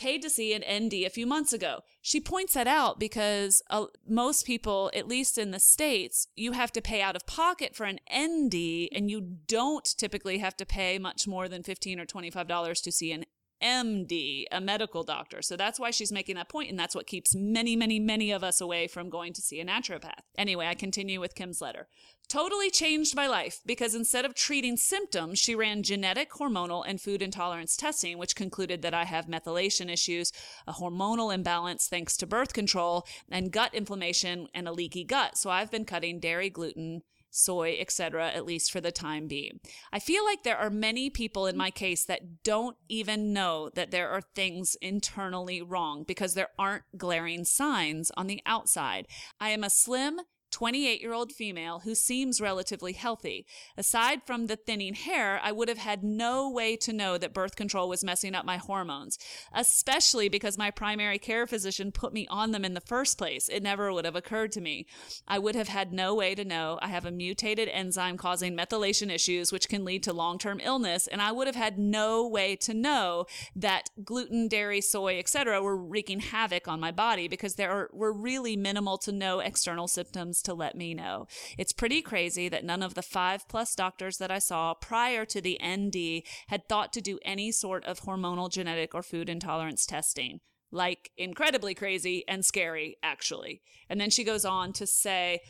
[0.00, 1.80] paid to see an ND a few months ago.
[2.00, 6.72] She points that out because uh, most people, at least in the States, you have
[6.72, 10.98] to pay out of pocket for an ND and you don't typically have to pay
[10.98, 13.26] much more than 15 or $25 to see an
[13.62, 15.42] MD, a medical doctor.
[15.42, 18.42] So that's why she's making that point, and that's what keeps many, many, many of
[18.42, 20.22] us away from going to see a naturopath.
[20.38, 21.88] Anyway, I continue with Kim's letter.
[22.30, 27.22] Totally changed my life because instead of treating symptoms, she ran genetic, hormonal, and food
[27.22, 30.30] intolerance testing, which concluded that I have methylation issues,
[30.64, 35.38] a hormonal imbalance thanks to birth control, and gut inflammation and a leaky gut.
[35.38, 39.58] So I've been cutting dairy, gluten, soy, etc., at least for the time being.
[39.92, 43.90] I feel like there are many people in my case that don't even know that
[43.90, 49.08] there are things internally wrong because there aren't glaring signs on the outside.
[49.40, 53.46] I am a slim, 28 year old female who seems relatively healthy.
[53.76, 57.56] Aside from the thinning hair, I would have had no way to know that birth
[57.56, 59.18] control was messing up my hormones,
[59.52, 63.48] especially because my primary care physician put me on them in the first place.
[63.48, 64.86] It never would have occurred to me.
[65.26, 69.10] I would have had no way to know I have a mutated enzyme causing methylation
[69.10, 72.56] issues, which can lead to long term illness, and I would have had no way
[72.56, 77.88] to know that gluten, dairy, soy, etc., were wreaking havoc on my body because there
[77.92, 81.26] were really minimal to no external symptoms to let me know.
[81.58, 85.40] It's pretty crazy that none of the five plus doctors that I saw prior to
[85.40, 90.40] the ND had thought to do any sort of hormonal, genetic, or food intolerance testing.
[90.72, 93.62] Like incredibly crazy and scary, actually.
[93.88, 95.40] And then she goes on to say,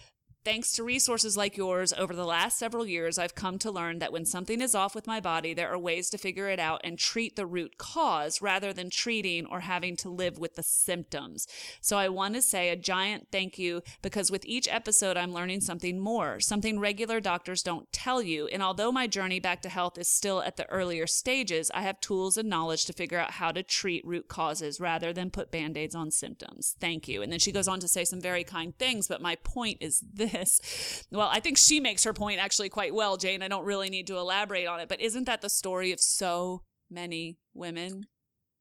[0.42, 4.10] Thanks to resources like yours over the last several years, I've come to learn that
[4.10, 6.98] when something is off with my body, there are ways to figure it out and
[6.98, 11.46] treat the root cause rather than treating or having to live with the symptoms.
[11.82, 15.60] So I want to say a giant thank you because with each episode, I'm learning
[15.60, 18.46] something more, something regular doctors don't tell you.
[18.46, 22.00] And although my journey back to health is still at the earlier stages, I have
[22.00, 25.76] tools and knowledge to figure out how to treat root causes rather than put band
[25.76, 26.76] aids on symptoms.
[26.80, 27.20] Thank you.
[27.20, 30.02] And then she goes on to say some very kind things, but my point is
[30.10, 30.29] this.
[31.10, 33.42] Well, I think she makes her point actually quite well, Jane.
[33.42, 36.62] I don't really need to elaborate on it, but isn't that the story of so
[36.90, 38.06] many women?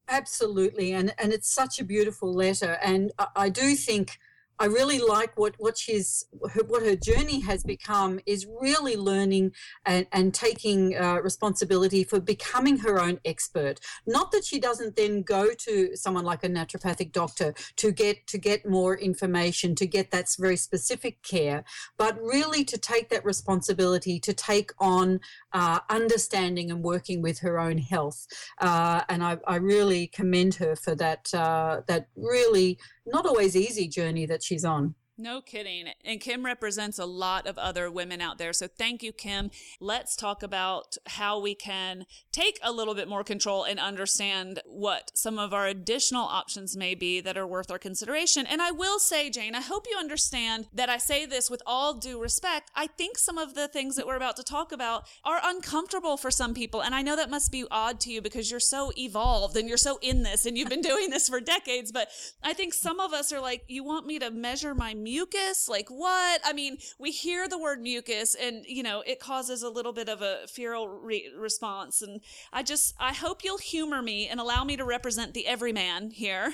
[0.07, 0.93] Absolutely.
[0.93, 2.79] And, and it's such a beautiful letter.
[2.83, 4.17] And I, I do think
[4.59, 9.53] I really like what what she's what her journey has become is really learning
[9.85, 13.79] and, and taking uh, responsibility for becoming her own expert.
[14.05, 18.37] Not that she doesn't then go to someone like a naturopathic doctor to get to
[18.37, 21.63] get more information, to get that very specific care,
[21.97, 25.19] but really to take that responsibility to take on
[25.53, 28.27] uh, understanding and working with her own health.
[28.59, 33.87] Uh, and I, I, really commend her for that uh, that really not always easy
[33.87, 34.95] journey that she's on.
[35.19, 35.89] No kidding.
[36.05, 38.53] And Kim represents a lot of other women out there.
[38.53, 39.51] So thank you, Kim.
[39.81, 45.11] Let's talk about how we can take a little bit more control and understand what
[45.13, 48.45] some of our additional options may be that are worth our consideration.
[48.45, 51.95] And I will say, Jane, I hope you understand that I say this with all
[51.95, 52.71] due respect.
[52.73, 56.31] I think some of the things that we're about to talk about are uncomfortable for
[56.31, 56.81] some people.
[56.81, 59.75] And I know that must be odd to you because you're so evolved and you're
[59.75, 61.91] so in this and you've been doing this for decades.
[61.91, 62.07] But
[62.41, 65.67] I think some of us are like, you want me to measure my mucus?
[65.67, 66.41] Like what?
[66.45, 70.07] I mean, we hear the word mucus and, you know, it causes a little bit
[70.07, 72.01] of a feral re- response.
[72.01, 72.21] And
[72.53, 76.53] I just, I hope you'll humor me and allow me to represent the everyman here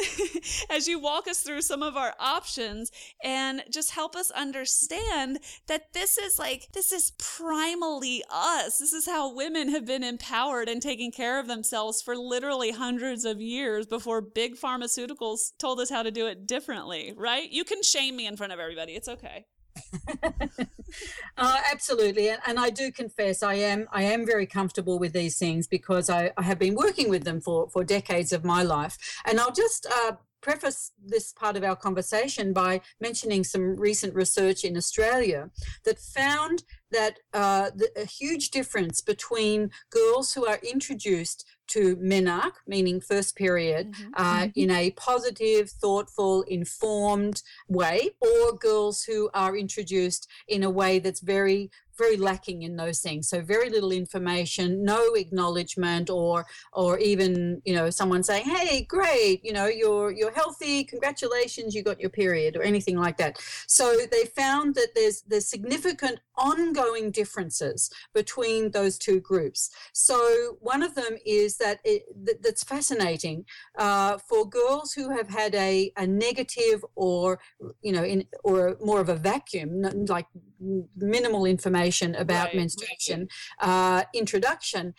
[0.70, 2.90] as you walk us through some of our options
[3.22, 8.78] and just help us understand that this is like, this is primally us.
[8.78, 13.26] This is how women have been empowered and taking care of themselves for literally hundreds
[13.26, 17.50] of years before big pharmaceuticals told us how to do it differently, right?
[17.50, 18.92] You can shame me in front of everybody.
[18.92, 19.46] It's okay.
[21.38, 25.38] uh, absolutely, and, and, I do confess I am I am very comfortable with these
[25.38, 28.98] things because I, I have been working with them for for decades of my life.
[29.24, 30.12] And I'll just uh,
[30.42, 35.48] preface this part of our conversation by mentioning some recent research in Australia
[35.84, 42.56] that found that uh, the, a huge difference between girls who are introduced to menarche,
[42.66, 44.10] meaning first period, mm-hmm.
[44.14, 44.60] Uh, mm-hmm.
[44.60, 51.20] in a positive, thoughtful, informed way, or girls who are introduced in a way that's
[51.20, 53.28] very very lacking in those things.
[53.28, 59.44] So very little information no acknowledgement or or even you know someone saying hey great
[59.44, 63.38] you know you're you're healthy congratulations you got your period or anything like that.
[63.66, 69.70] So they found that there's there's significant ongoing differences between those two groups.
[69.92, 72.02] So one of them is that it,
[72.42, 73.44] that's fascinating
[73.78, 77.40] uh, for girls who have had a, a negative or
[77.82, 80.26] you know in or more of a vacuum like
[80.96, 82.56] minimal information about right.
[82.56, 83.28] menstruation
[83.60, 84.94] uh, introduction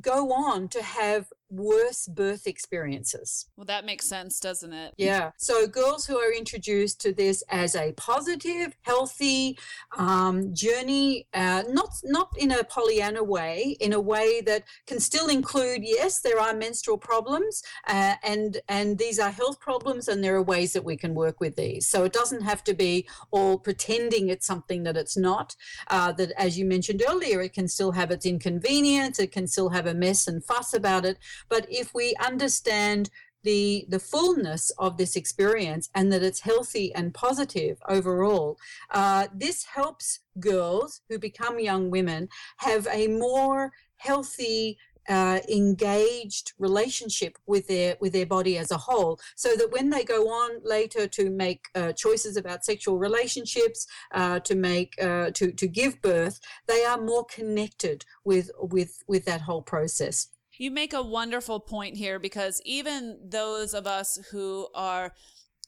[0.00, 3.46] go on to have worse birth experiences.
[3.56, 4.94] Well, that makes sense, doesn't it?
[4.96, 5.32] Yeah.
[5.36, 9.58] So, girls who are introduced to this as a positive, healthy
[9.96, 15.28] um, journey, uh, not not in a Pollyanna way, in a way that can still
[15.28, 20.36] include, yes, there are menstrual problems, uh, and and these are health problems, and there
[20.36, 21.88] are ways that we can work with these.
[21.88, 25.56] So it doesn't have to be all pretending it's something that it's not.
[25.88, 29.18] Uh, that, as you mentioned earlier, it can still have its inconvenience.
[29.18, 31.18] It can still have a mess and fuss about it
[31.48, 33.10] but if we understand
[33.42, 38.58] the the fullness of this experience and that it's healthy and positive overall
[38.90, 42.28] uh, this helps girls who become young women
[42.58, 44.76] have a more healthy
[45.08, 49.18] uh, engaged relationship with their with their body as a whole.
[49.34, 54.40] So that when they go on later to make uh, choices about sexual relationships uh,
[54.40, 56.38] to make uh, to to give birth
[56.68, 60.28] they are more connected with with with that whole process
[60.60, 65.12] you make a wonderful point here because even those of us who are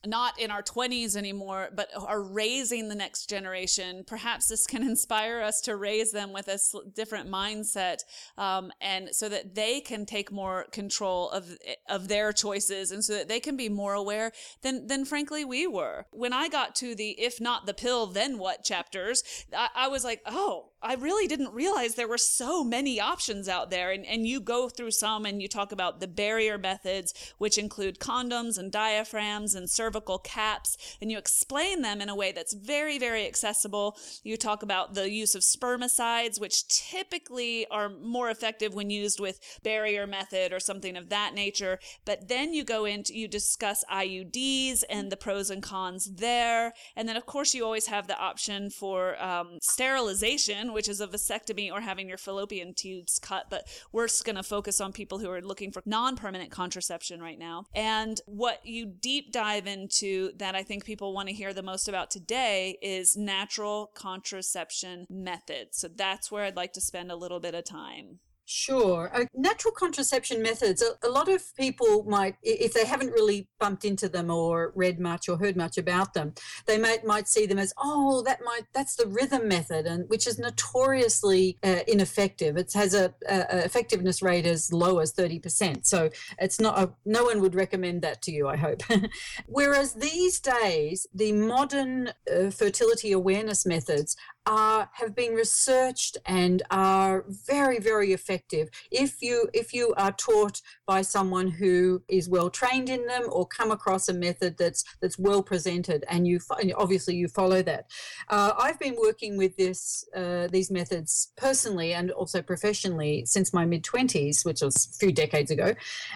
[0.05, 4.03] not in our 20s anymore, but are raising the next generation.
[4.05, 6.59] Perhaps this can inspire us to raise them with a
[6.95, 7.99] different mindset,
[8.37, 11.57] um, and so that they can take more control of
[11.89, 14.31] of their choices, and so that they can be more aware
[14.61, 16.05] than than frankly we were.
[16.11, 19.23] When I got to the "if not the pill, then what" chapters,
[19.55, 20.69] I, I was like, oh.
[20.83, 23.91] I really didn't realize there were so many options out there.
[23.91, 27.99] And, and you go through some and you talk about the barrier methods, which include
[27.99, 32.99] condoms and diaphragms and cervical caps, and you explain them in a way that's very,
[32.99, 33.97] very accessible.
[34.23, 39.39] You talk about the use of spermicides, which typically are more effective when used with
[39.63, 41.79] barrier method or something of that nature.
[42.03, 46.73] But then you go into, you discuss IUDs and the pros and cons there.
[46.95, 51.07] And then, of course, you always have the option for um, sterilization, which is a
[51.07, 53.47] vasectomy or having your fallopian tubes cut.
[53.49, 57.39] But we're going to focus on people who are looking for non permanent contraception right
[57.39, 57.65] now.
[57.73, 61.87] And what you deep dive into that I think people want to hear the most
[61.87, 65.77] about today is natural contraception methods.
[65.77, 68.19] So that's where I'd like to spend a little bit of time.
[68.45, 69.09] Sure.
[69.13, 73.85] Uh, natural contraception methods, a, a, lot of people might, if they haven't really bumped
[73.85, 76.33] into them or read much or heard much about them,
[76.65, 80.27] they might, might see them as, oh, that might, that's the rhythm method, and which
[80.27, 82.57] is notoriously uh, ineffective.
[82.57, 85.85] It has a, a, effectiveness rate as low as 30%.
[85.85, 88.81] So it's not, a, no one would recommend that to you, I hope.
[89.47, 97.25] Whereas these days, the modern uh, fertility awareness methods are have been researched and are
[97.27, 98.69] very very effective.
[98.91, 103.47] If you if you are taught by someone who is well trained in them or
[103.47, 106.39] come across a method that's that's well presented and you
[106.75, 107.89] obviously you follow that.
[108.29, 113.65] Uh, i've been working with this uh, these methods personally and also professionally since my
[113.65, 115.73] mid 20s which was a few decades ago.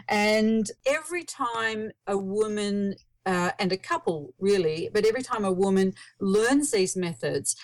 [0.07, 5.93] And every time a woman uh, and a couple really, but every time a woman
[6.19, 7.57] learns these methods,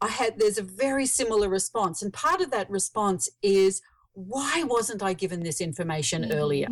[0.00, 3.82] I had there's a very similar response, and part of that response is
[4.12, 6.32] why wasn't I given this information mm-hmm.
[6.32, 6.68] earlier?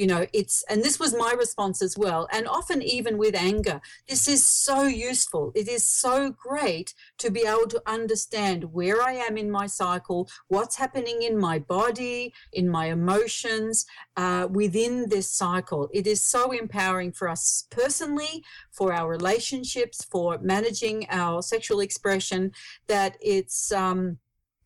[0.00, 3.80] You know it's and this was my response as well and often even with anger
[4.08, 5.52] this is so useful.
[5.54, 10.28] It is so great to be able to understand where i am in my cycle
[10.48, 13.86] what's happening in my body in my emotions
[14.16, 15.88] uh, within this cycle.
[15.92, 22.52] It is so empowering for us personally for our relationships for managing our sexual expression
[22.86, 24.18] that it's um,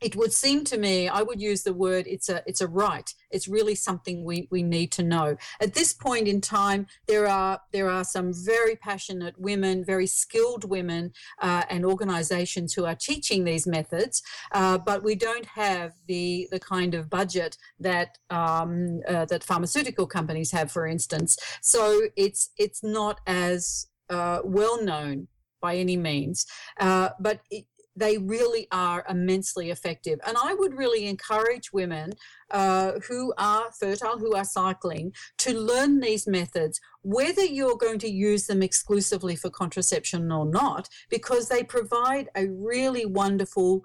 [0.07, 3.15] it would seem to me i would use the word it's a it's a right.
[3.31, 5.37] It's really something we we need to know.
[5.61, 10.65] At this point in time there are there are some very passionate women very skilled
[10.65, 16.49] women uh, and organizations who are teaching these methods uh, but we don't have the
[16.51, 21.37] the kind of budget that um, uh, that pharmaceutical companies have for instance.
[21.61, 21.83] So
[22.17, 25.29] it's it's not as uh, well known
[25.61, 26.47] by any means.
[26.79, 27.65] Uh, but it,
[27.97, 30.19] they really are immensely effective.
[30.27, 32.13] And I would really encourage women
[32.51, 38.11] uh, who are fertile, who are cycling, to learn these methods, whether you're going to
[38.11, 43.83] use them exclusively for contraception or not, because they provide a really wonderful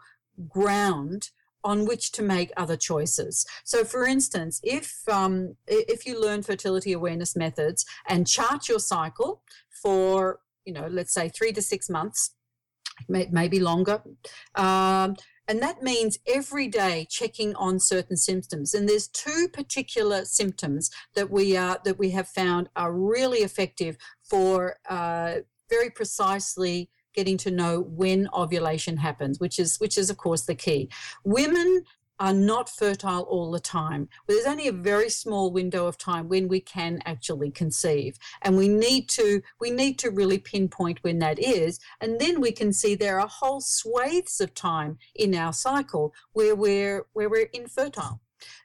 [0.48, 1.30] ground
[1.64, 3.46] on which to make other choices.
[3.66, 9.44] So, for instance, if um, if you learn fertility awareness methods and chart your cycle
[9.70, 12.36] for you know, let's say three to six months,
[13.08, 14.02] maybe longer.
[14.56, 15.16] Um,
[15.48, 18.76] and that means every day checking on certain symptoms.
[18.76, 23.98] And there's two particular symptoms that we are that we have found are really effective
[24.22, 25.38] for uh,
[25.68, 30.54] very precisely getting to know when ovulation happens, which is which is of course the
[30.54, 30.88] key.
[31.24, 31.84] Women
[32.20, 34.10] are not fertile all the time.
[34.26, 38.18] But there's only a very small window of time when we can actually conceive.
[38.42, 41.80] And we need to we need to really pinpoint when that is.
[42.02, 46.56] And then we can see there are whole swathes of time in our cycle where
[46.56, 48.22] we're where we're infertile.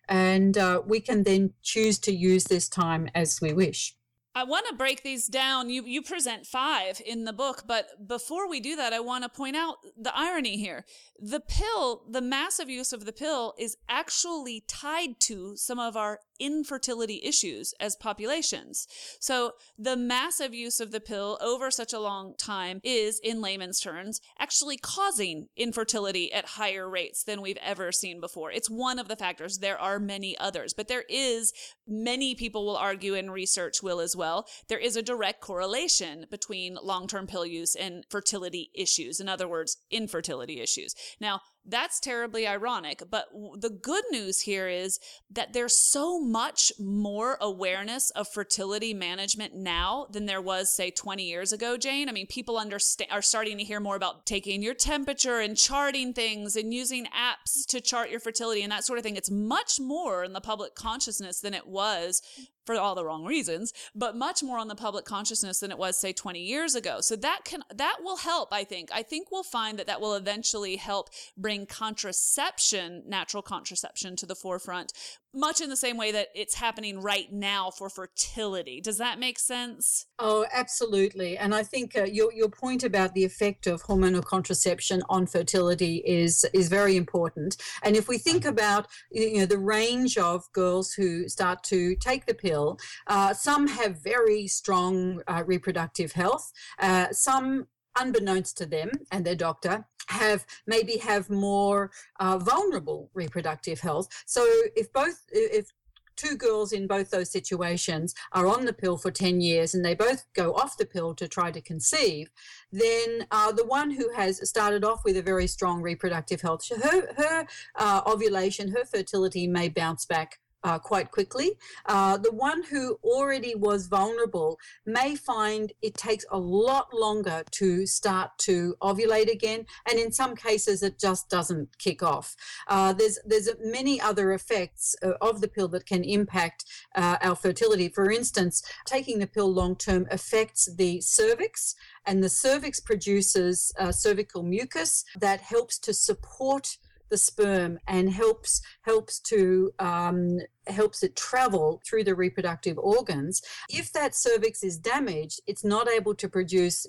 [0.08, 3.96] And uh, we can then choose to use this time as we wish.
[4.36, 5.70] I want to break these down.
[5.70, 9.28] You you present five in the book, but before we do that, I want to
[9.28, 10.84] point out the irony here.
[11.20, 16.18] The pill, the massive use of the pill is actually tied to some of our
[16.38, 18.86] infertility issues as populations.
[19.20, 23.80] So the massive use of the pill over such a long time is, in layman's
[23.80, 28.50] terms, actually causing infertility at higher rates than we've ever seen before.
[28.50, 29.58] It's one of the factors.
[29.58, 31.52] There are many others, but there is,
[31.86, 36.78] many people will argue and research will as well, there is a direct correlation between
[36.82, 39.20] long-term pill use and fertility issues.
[39.20, 40.94] In other words, infertility issues.
[41.20, 43.02] Now, that's terribly ironic.
[43.10, 44.98] But the good news here is
[45.30, 51.24] that there's so much more awareness of fertility management now than there was, say, 20
[51.24, 52.08] years ago, Jane.
[52.08, 56.12] I mean, people understand are starting to hear more about taking your temperature and charting
[56.12, 59.16] things and using apps to chart your fertility and that sort of thing.
[59.16, 62.22] It's much more in the public consciousness than it was
[62.64, 65.96] for all the wrong reasons, but much more on the public consciousness than it was,
[65.96, 67.00] say, 20 years ago.
[67.00, 68.90] So that can, that will help, I think.
[68.92, 74.34] I think we'll find that that will eventually help bring contraception, natural contraception to the
[74.34, 74.92] forefront,
[75.34, 78.80] much in the same way that it's happening right now for fertility.
[78.80, 80.06] Does that make sense?
[80.18, 81.36] Oh, absolutely.
[81.36, 85.96] And I think uh, your, your point about the effect of hormonal contraception on fertility
[86.06, 87.56] is, is very important.
[87.82, 92.26] And if we think about, you know, the range of girls who start to take
[92.26, 92.78] the pill.
[93.06, 96.52] Uh, some have very strong uh, reproductive health.
[96.78, 97.66] Uh, some,
[97.96, 101.90] unbeknownst to them and their doctor, have maybe have more
[102.20, 104.08] uh, vulnerable reproductive health.
[104.26, 104.44] So
[104.76, 105.70] if both if
[106.16, 109.94] two girls in both those situations are on the pill for 10 years and they
[109.94, 112.30] both go off the pill to try to conceive,
[112.72, 117.12] then uh, the one who has started off with a very strong reproductive health, her,
[117.16, 117.46] her
[117.76, 121.52] uh, ovulation, her fertility may bounce back uh, quite quickly.
[121.86, 127.86] Uh, the one who already was vulnerable may find it takes a lot longer to
[127.86, 132.34] start to ovulate again, and in some cases it just doesn't kick off.
[132.68, 136.64] Uh, there's there's many other effects uh, of the pill that can impact
[136.96, 137.88] uh, our fertility.
[137.88, 143.92] For instance, taking the pill long term affects the cervix, and the cervix produces uh,
[143.92, 146.78] cervical mucus that helps to support
[147.10, 153.42] the sperm and helps helps to um, helps it travel through the reproductive organs.
[153.68, 156.86] If that cervix is damaged, it's not able to produce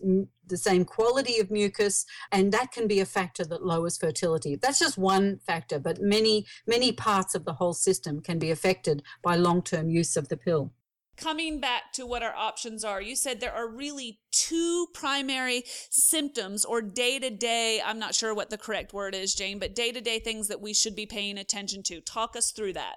[0.48, 4.56] the same quality of mucus, and that can be a factor that lowers fertility.
[4.56, 9.04] That's just one factor, but many many parts of the whole system can be affected
[9.22, 10.72] by long term use of the pill
[11.18, 16.66] coming back to what our options are, you said there are really two primary symptoms
[16.66, 19.92] or day to day, I'm not sure what the correct word is, Jane, but day
[19.92, 22.02] to day things that we should be paying attention to.
[22.02, 22.96] Talk us through that.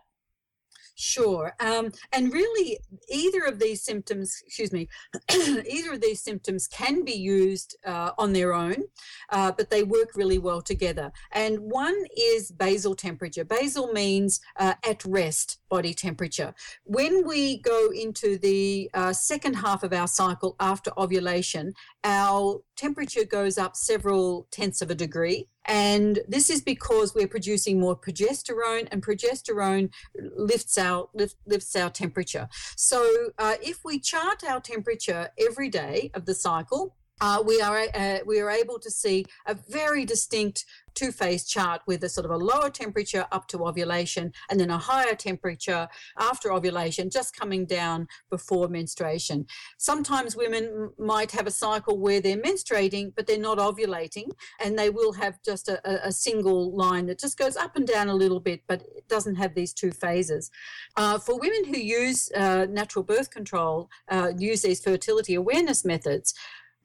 [1.01, 1.55] Sure.
[1.61, 2.77] Um, and really,
[3.09, 4.89] either of these symptoms, excuse me,
[5.33, 8.83] either of these symptoms can be used uh, on their own,
[9.31, 11.13] uh, but they work really well together.
[11.31, 13.45] And one is basal temperature.
[13.45, 16.53] Basal means uh, at rest body temperature.
[16.83, 23.25] When we go into the uh, second half of our cycle after ovulation, our temperature
[23.25, 25.47] goes up several tenths of a degree.
[25.69, 29.91] And this is because we're producing more progesterone, and progesterone
[30.37, 32.49] lifts our lift, lifts our temperature.
[32.77, 37.87] So uh, if we chart our temperature every day of the cycle, uh, we are
[37.95, 40.65] uh, we are able to see a very distinct
[40.99, 44.71] two phase chart with a sort of a lower temperature up to ovulation and then
[44.71, 45.89] a higher temperature
[46.19, 49.47] after ovulation, just coming down before menstruation.
[49.77, 54.29] Sometimes women might have a cycle where they're menstruating, but they're not ovulating,
[54.61, 58.09] and they will have just a, a single line that just goes up and down
[58.09, 60.51] a little bit, but it doesn't have these two phases.
[60.97, 66.35] Uh, for women who use uh, natural birth control, uh, use these fertility awareness methods,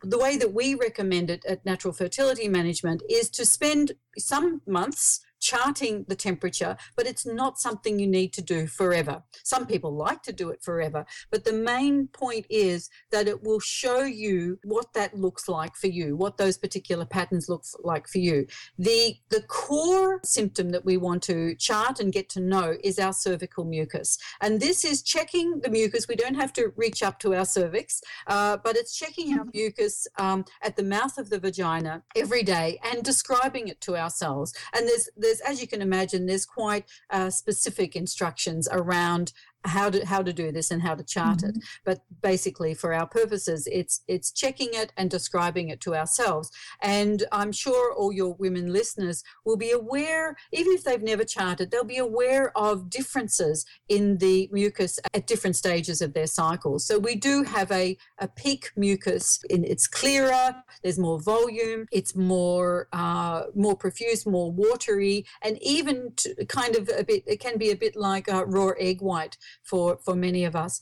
[0.04, 5.22] the way that we recommend it at Natural Fertility Management is to spend some months
[5.43, 9.23] charting the temperature, but it's not something you need to do forever.
[9.43, 13.59] Some people like to do it forever, but the main point is that it will
[13.59, 18.19] show you what that looks like for you, what those particular patterns look like for
[18.19, 18.47] you.
[18.77, 23.13] The the core symptom that we want to chart and get to know is our
[23.13, 26.07] cervical mucus, and this is checking the mucus.
[26.07, 30.07] We don't have to reach up to our cervix, uh, but it's checking our mucus
[30.17, 34.53] um, at the mouth of the vagina every day and describing it to ourselves.
[34.73, 39.34] And there's there's there's, as you can imagine, there's quite uh, specific instructions around
[39.66, 41.57] how to how to do this and how to chart mm-hmm.
[41.57, 46.51] it but basically for our purposes it's it's checking it and describing it to ourselves.
[46.82, 51.72] And i'm sure all your women listeners will be aware even if they've never charted
[51.72, 56.80] they'll be aware of differences in the mucus at different stages of their cycle.
[56.80, 62.16] So we do have a, a peak mucus in it's clearer there's more volume it's
[62.16, 66.14] more uh, more profuse more watery and even
[66.47, 69.97] kind of a bit it can be a bit like a raw egg white for,
[70.04, 70.80] for many of us,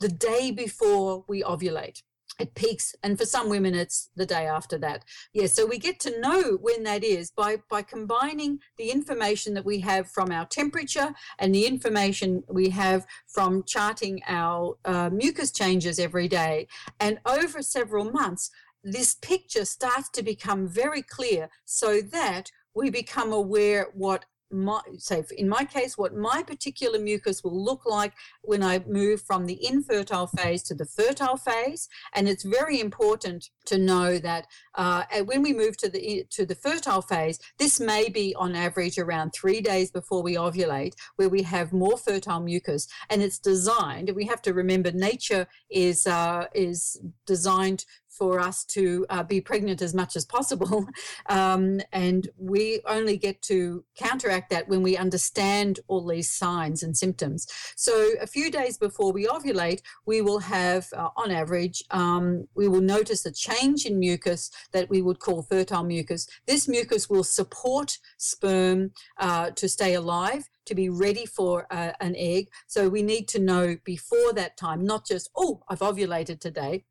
[0.00, 2.02] the day before we ovulate.
[2.40, 5.04] It peaks, and for some women, it's the day after that.
[5.32, 9.64] Yeah, so we get to know when that is by, by combining the information that
[9.64, 15.52] we have from our temperature and the information we have from charting our uh, mucus
[15.52, 16.66] changes every day.
[16.98, 18.50] And over several months,
[18.82, 25.22] this picture starts to become very clear so that we become aware what my say
[25.36, 29.58] in my case what my particular mucus will look like when I move from the
[29.66, 35.42] infertile phase to the fertile phase, and it's very important to know that uh, when
[35.42, 39.60] we move to the to the fertile phase, this may be on average around three
[39.60, 44.10] days before we ovulate, where we have more fertile mucus, and it's designed.
[44.14, 47.84] We have to remember nature is uh, is designed
[48.16, 50.86] for us to uh, be pregnant as much as possible.
[51.26, 56.96] Um, and we only get to counteract that when we understand all these signs and
[56.96, 57.46] symptoms.
[57.76, 62.68] So, a few days before we ovulate, we will have, uh, on average, um, we
[62.68, 66.26] will notice a change in mucus that we would call fertile mucus.
[66.46, 72.14] This mucus will support sperm uh, to stay alive to be ready for uh, an
[72.16, 72.48] egg.
[72.66, 76.84] So we need to know before that time, not just, oh, I've ovulated today,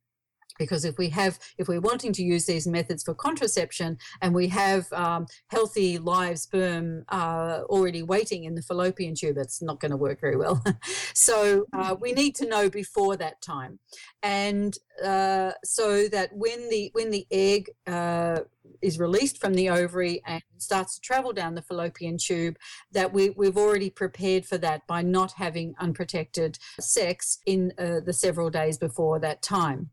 [0.58, 4.48] because if we have if we're wanting to use these methods for contraception and we
[4.48, 9.92] have um, healthy live sperm uh, already waiting in the fallopian tube it's not going
[9.92, 10.64] to work very well.
[11.14, 13.80] So uh, we need to know before that time.
[14.22, 18.40] And uh, so that when the when the egg uh,
[18.82, 22.58] is released from the ovary and starts to travel down the fallopian tube
[22.92, 28.14] that we, we've already prepared for that by not having unprotected sex in uh, the
[28.14, 29.90] several days before that time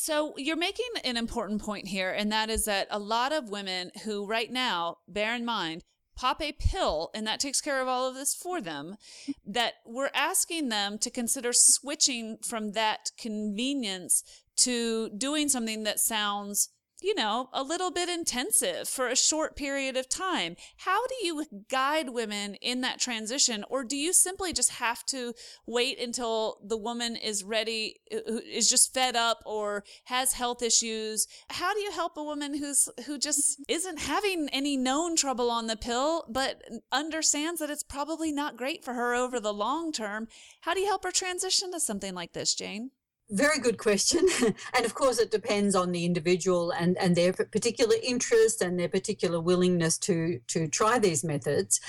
[0.00, 3.90] so you're making an important point here, and that is that a lot of women
[4.04, 5.84] who right now, bear in mind,
[6.16, 8.96] pop a pill and that takes care of all of this for them,
[9.46, 14.22] that we're asking them to consider switching from that convenience
[14.56, 16.70] to doing something that sounds
[17.02, 20.56] you know, a little bit intensive for a short period of time.
[20.78, 23.64] How do you guide women in that transition?
[23.68, 25.34] Or do you simply just have to
[25.66, 31.26] wait until the woman is ready, uh, is just fed up or has health issues?
[31.50, 35.66] How do you help a woman who's, who just isn't having any known trouble on
[35.66, 40.28] the pill, but understands that it's probably not great for her over the long term?
[40.62, 42.90] How do you help her transition to something like this, Jane?
[43.30, 44.26] Very good question.
[44.76, 48.88] And of course it depends on the individual and and their particular interest and their
[48.88, 51.80] particular willingness to to try these methods.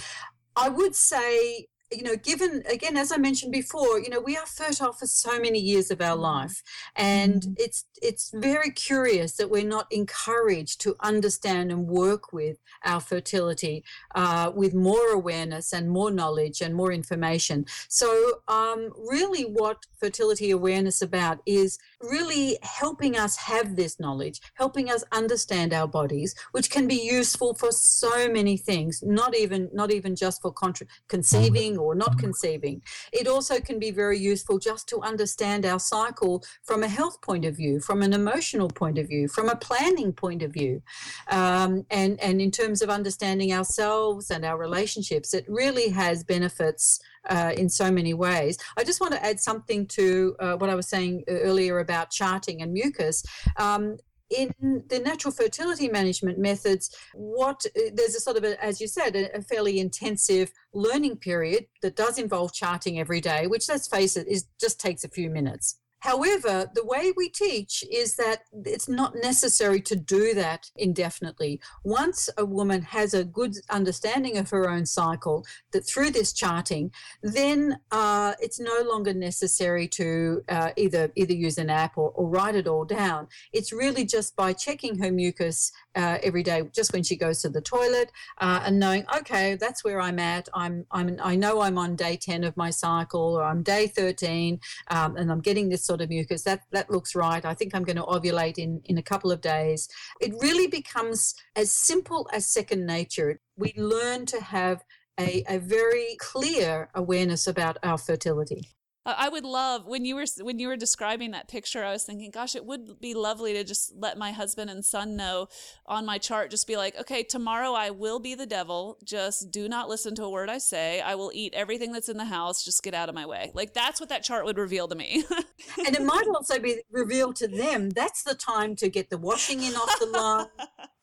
[0.55, 4.45] I would say you know, given again, as I mentioned before, you know, we are
[4.45, 6.21] fertile for so many years of our mm-hmm.
[6.21, 6.63] life,
[6.95, 7.53] and mm-hmm.
[7.57, 13.83] it's it's very curious that we're not encouraged to understand and work with our fertility
[14.15, 17.65] uh, with more awareness and more knowledge and more information.
[17.89, 24.89] So, um, really, what fertility awareness about is really helping us have this knowledge, helping
[24.89, 29.03] us understand our bodies, which can be useful for so many things.
[29.05, 32.81] Not even not even just for contra- conceiving or not conceiving.
[33.11, 37.45] It also can be very useful just to understand our cycle from a health point
[37.45, 40.81] of view, from an emotional point of view, from a planning point of view.
[41.29, 46.99] Um, and, and in terms of understanding ourselves and our relationships, it really has benefits
[47.29, 48.57] uh, in so many ways.
[48.77, 52.61] I just want to add something to uh, what I was saying earlier about charting
[52.61, 53.23] and mucus.
[53.57, 53.97] Um,
[54.31, 58.87] in the natural fertility management methods, what uh, there's a sort of, a, as you
[58.87, 63.87] said, a, a, fairly intensive learning period that does involve charting every day, which let's
[63.87, 65.80] face it, is just takes a few minutes.
[66.01, 71.61] However, the way we teach is that it's not necessary to do that indefinitely.
[71.83, 76.91] Once a woman has a good understanding of her own cycle, that through this charting,
[77.21, 82.27] then uh, it's no longer necessary to uh, either either use an app or, or,
[82.27, 83.27] write it all down.
[83.53, 87.49] It's really just by checking her mucus uh, every day, just when she goes to
[87.49, 90.49] the toilet, uh, and knowing, okay, that's where I'm at.
[90.53, 94.59] I'm I'm I know I'm on day ten of my cycle, or I'm day thirteen,
[94.87, 96.43] um, and I'm getting this sort of mucus.
[96.43, 97.43] That that looks right.
[97.43, 99.89] I think I'm going to ovulate in in a couple of days.
[100.25, 103.29] It really becomes as simple as second nature.
[103.57, 104.77] We learn to have
[105.19, 108.63] a, a very clear awareness about our fertility.
[109.03, 111.83] I would love when you were when you were describing that picture.
[111.83, 115.15] I was thinking, gosh, it would be lovely to just let my husband and son
[115.15, 115.47] know
[115.87, 116.51] on my chart.
[116.51, 118.99] Just be like, okay, tomorrow I will be the devil.
[119.03, 121.01] Just do not listen to a word I say.
[121.01, 122.63] I will eat everything that's in the house.
[122.63, 123.51] Just get out of my way.
[123.55, 125.23] Like that's what that chart would reveal to me.
[125.85, 127.89] and it might also be revealed to them.
[127.89, 130.47] That's the time to get the washing in off the lawn.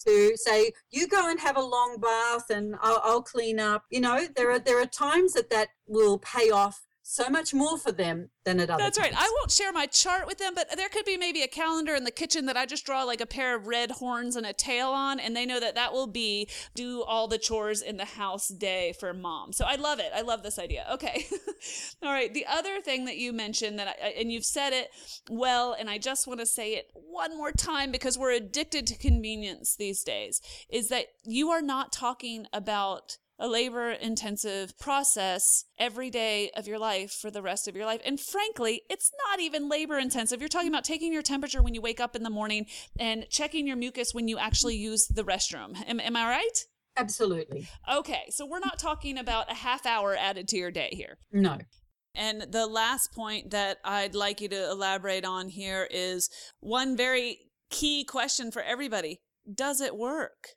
[0.07, 3.85] to say you go and have a long bath and I'll, I'll clean up.
[3.91, 7.79] You know, there are there are times that that will pay off so much more
[7.79, 9.15] for them than at other That's times.
[9.15, 9.23] right.
[9.23, 12.05] I won't share my chart with them, but there could be maybe a calendar in
[12.05, 14.91] the kitchen that I just draw like a pair of red horns and a tail
[14.91, 18.49] on, and they know that that will be do all the chores in the house
[18.49, 19.55] day for mom.
[19.55, 20.13] So I love it.
[20.15, 20.87] I love this idea.
[20.93, 21.27] Okay.
[22.03, 22.33] all right.
[22.33, 24.91] The other thing that you mentioned that I, and you've said it
[25.31, 28.99] well, and I just want to say it one more time because we're addicted to
[28.99, 36.11] convenience these days, is that you are not talking about a labor intensive process every
[36.11, 38.01] day of your life for the rest of your life.
[38.05, 40.41] And frankly, it's not even labor intensive.
[40.41, 42.67] You're talking about taking your temperature when you wake up in the morning
[42.99, 45.77] and checking your mucus when you actually use the restroom.
[45.89, 46.65] Am, am I right?
[46.97, 47.69] Absolutely.
[47.93, 51.17] Okay, so we're not talking about a half hour added to your day here.
[51.33, 51.59] No.
[52.15, 56.29] And the last point that I'd like you to elaborate on here is
[56.59, 57.39] one very
[57.71, 59.21] key question for everybody
[59.55, 60.57] Does it work?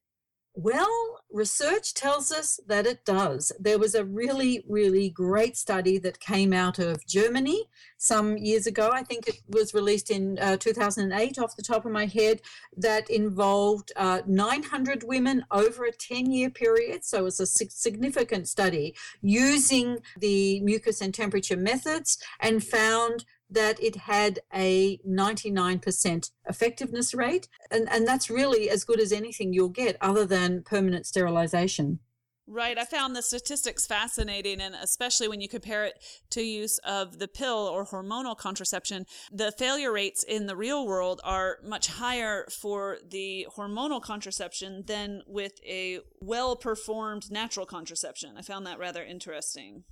[0.53, 3.53] Well, research tells us that it does.
[3.57, 8.89] There was a really, really great study that came out of Germany some years ago.
[8.91, 12.41] I think it was released in uh, 2008, off the top of my head,
[12.75, 17.05] that involved uh, 900 women over a 10 year period.
[17.05, 23.81] So it was a significant study using the mucus and temperature methods and found that
[23.83, 27.47] it had a 99% effectiveness rate.
[27.69, 31.99] And, and that's really as good as anything you'll get other than permanent sterilization.
[32.47, 32.77] Right.
[32.77, 37.29] I found the statistics fascinating, and especially when you compare it to use of the
[37.29, 42.97] pill or hormonal contraception, the failure rates in the real world are much higher for
[43.09, 48.35] the hormonal contraception than with a well performed natural contraception.
[48.37, 49.83] I found that rather interesting.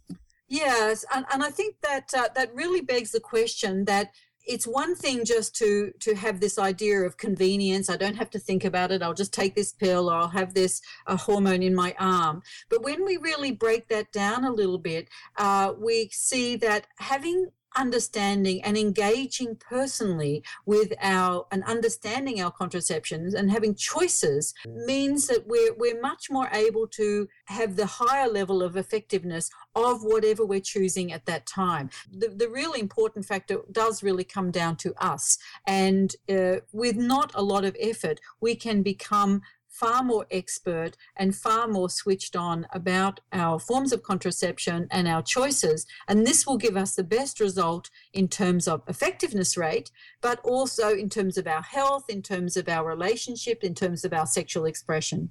[0.49, 4.11] Yes, and, and I think that uh, that really begs the question that
[4.47, 7.87] it's one thing just to to have this idea of convenience.
[7.87, 9.03] I don't have to think about it.
[9.03, 12.41] I'll just take this pill or i'll have this uh, hormone in my arm.
[12.69, 17.51] But when we really break that down a little bit uh, we see that having
[17.79, 25.47] understanding and engaging personally with our and understanding our contraceptions and having choices means that
[25.47, 30.59] we're we're much more able to have the higher level of effectiveness of whatever we're
[30.59, 31.89] choosing at that time.
[32.11, 35.37] The, the really important factor does really come down to us.
[35.65, 39.41] And uh, with not a lot of effort, we can become
[39.79, 45.21] far more expert and far more switched on about our forms of contraception and our
[45.21, 45.85] choices.
[46.07, 49.89] And this will give us the best result in terms of effectiveness rate,
[50.21, 54.13] but also in terms of our health, in terms of our relationship, in terms of
[54.13, 55.29] our sexual expression.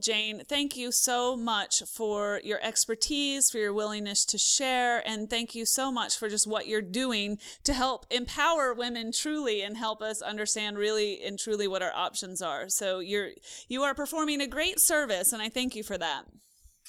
[0.00, 5.54] Jane, thank you so much for your expertise, for your willingness to share, and thank
[5.54, 10.00] you so much for just what you're doing to help empower women truly and help
[10.00, 12.68] us understand really and truly what our options are.
[12.68, 13.30] So you're
[13.68, 16.24] you are performing a great service, and I thank you for that.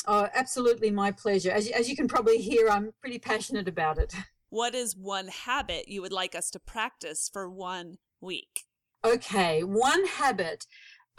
[0.05, 1.51] Oh, absolutely, my pleasure.
[1.51, 4.13] As as you can probably hear, I'm pretty passionate about it.
[4.51, 8.65] What is one habit you would like us to practice for one week?
[9.05, 10.65] Okay, one habit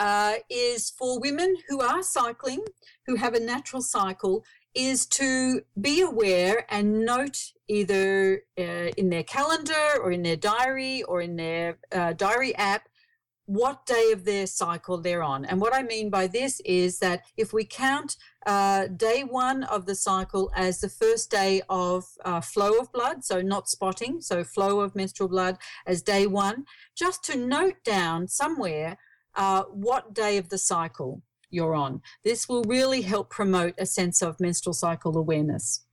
[0.00, 2.64] uh, is for women who are cycling,
[3.06, 4.44] who have a natural cycle,
[4.74, 11.02] is to be aware and note either uh, in their calendar or in their diary
[11.02, 12.88] or in their uh, diary app
[13.46, 15.44] what day of their cycle they're on.
[15.44, 19.86] And what I mean by this is that if we count uh, day one of
[19.86, 24.44] the cycle as the first day of uh, flow of blood, so not spotting, so
[24.44, 28.96] flow of menstrual blood as day one, just to note down somewhere
[29.34, 32.00] uh, what day of the cycle you're on.
[32.24, 35.84] This will really help promote a sense of menstrual cycle awareness.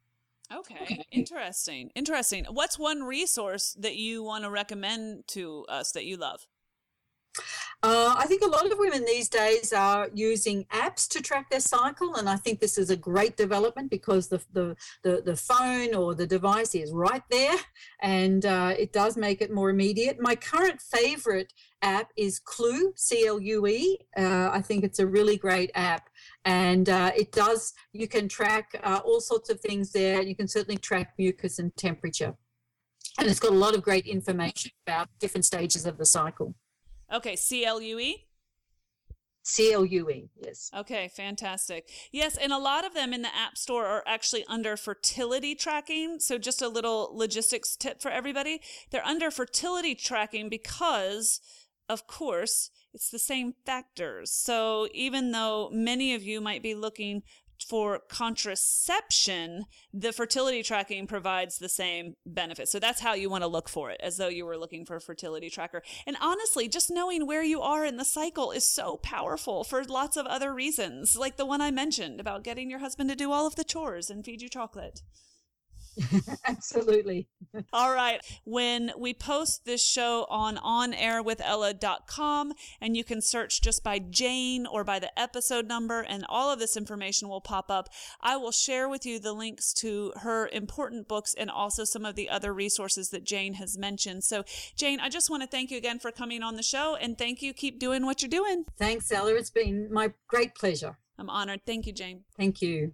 [0.53, 1.91] Okay, interesting.
[1.95, 2.45] Interesting.
[2.49, 6.47] What's one resource that you want to recommend to us that you love?
[7.83, 11.59] Uh, I think a lot of women these days are using apps to track their
[11.59, 15.93] cycle, and I think this is a great development because the the the, the phone
[15.93, 17.55] or the device is right there,
[18.01, 20.17] and uh, it does make it more immediate.
[20.19, 23.99] My current favorite app is Clue, C L U E.
[24.17, 26.09] Uh, I think it's a really great app,
[26.45, 27.73] and uh, it does.
[27.93, 30.23] You can track uh, all sorts of things there.
[30.23, 32.33] You can certainly track mucus and temperature,
[33.19, 36.55] and it's got a lot of great information about different stages of the cycle.
[37.13, 38.27] Okay, C L U E?
[39.43, 40.69] C L U E, yes.
[40.75, 41.89] Okay, fantastic.
[42.11, 46.19] Yes, and a lot of them in the App Store are actually under fertility tracking.
[46.19, 48.59] So, just a little logistics tip for everybody
[48.91, 51.39] they're under fertility tracking because,
[51.87, 54.31] of course, it's the same factors.
[54.33, 57.21] So, even though many of you might be looking
[57.65, 62.69] for contraception, the fertility tracking provides the same benefit.
[62.69, 64.95] So that's how you want to look for it, as though you were looking for
[64.95, 65.81] a fertility tracker.
[66.05, 70.17] And honestly, just knowing where you are in the cycle is so powerful for lots
[70.17, 73.47] of other reasons, like the one I mentioned about getting your husband to do all
[73.47, 75.01] of the chores and feed you chocolate.
[76.45, 77.27] Absolutely.
[77.73, 78.21] All right.
[78.43, 84.83] When we post this show on onairwithella.com, and you can search just by Jane or
[84.83, 87.89] by the episode number, and all of this information will pop up.
[88.21, 92.15] I will share with you the links to her important books and also some of
[92.15, 94.23] the other resources that Jane has mentioned.
[94.23, 94.43] So,
[94.75, 97.41] Jane, I just want to thank you again for coming on the show, and thank
[97.41, 97.53] you.
[97.53, 98.65] Keep doing what you're doing.
[98.77, 99.33] Thanks, Ella.
[99.35, 100.97] It's been my great pleasure.
[101.17, 101.61] I'm honored.
[101.65, 102.23] Thank you, Jane.
[102.37, 102.93] Thank you.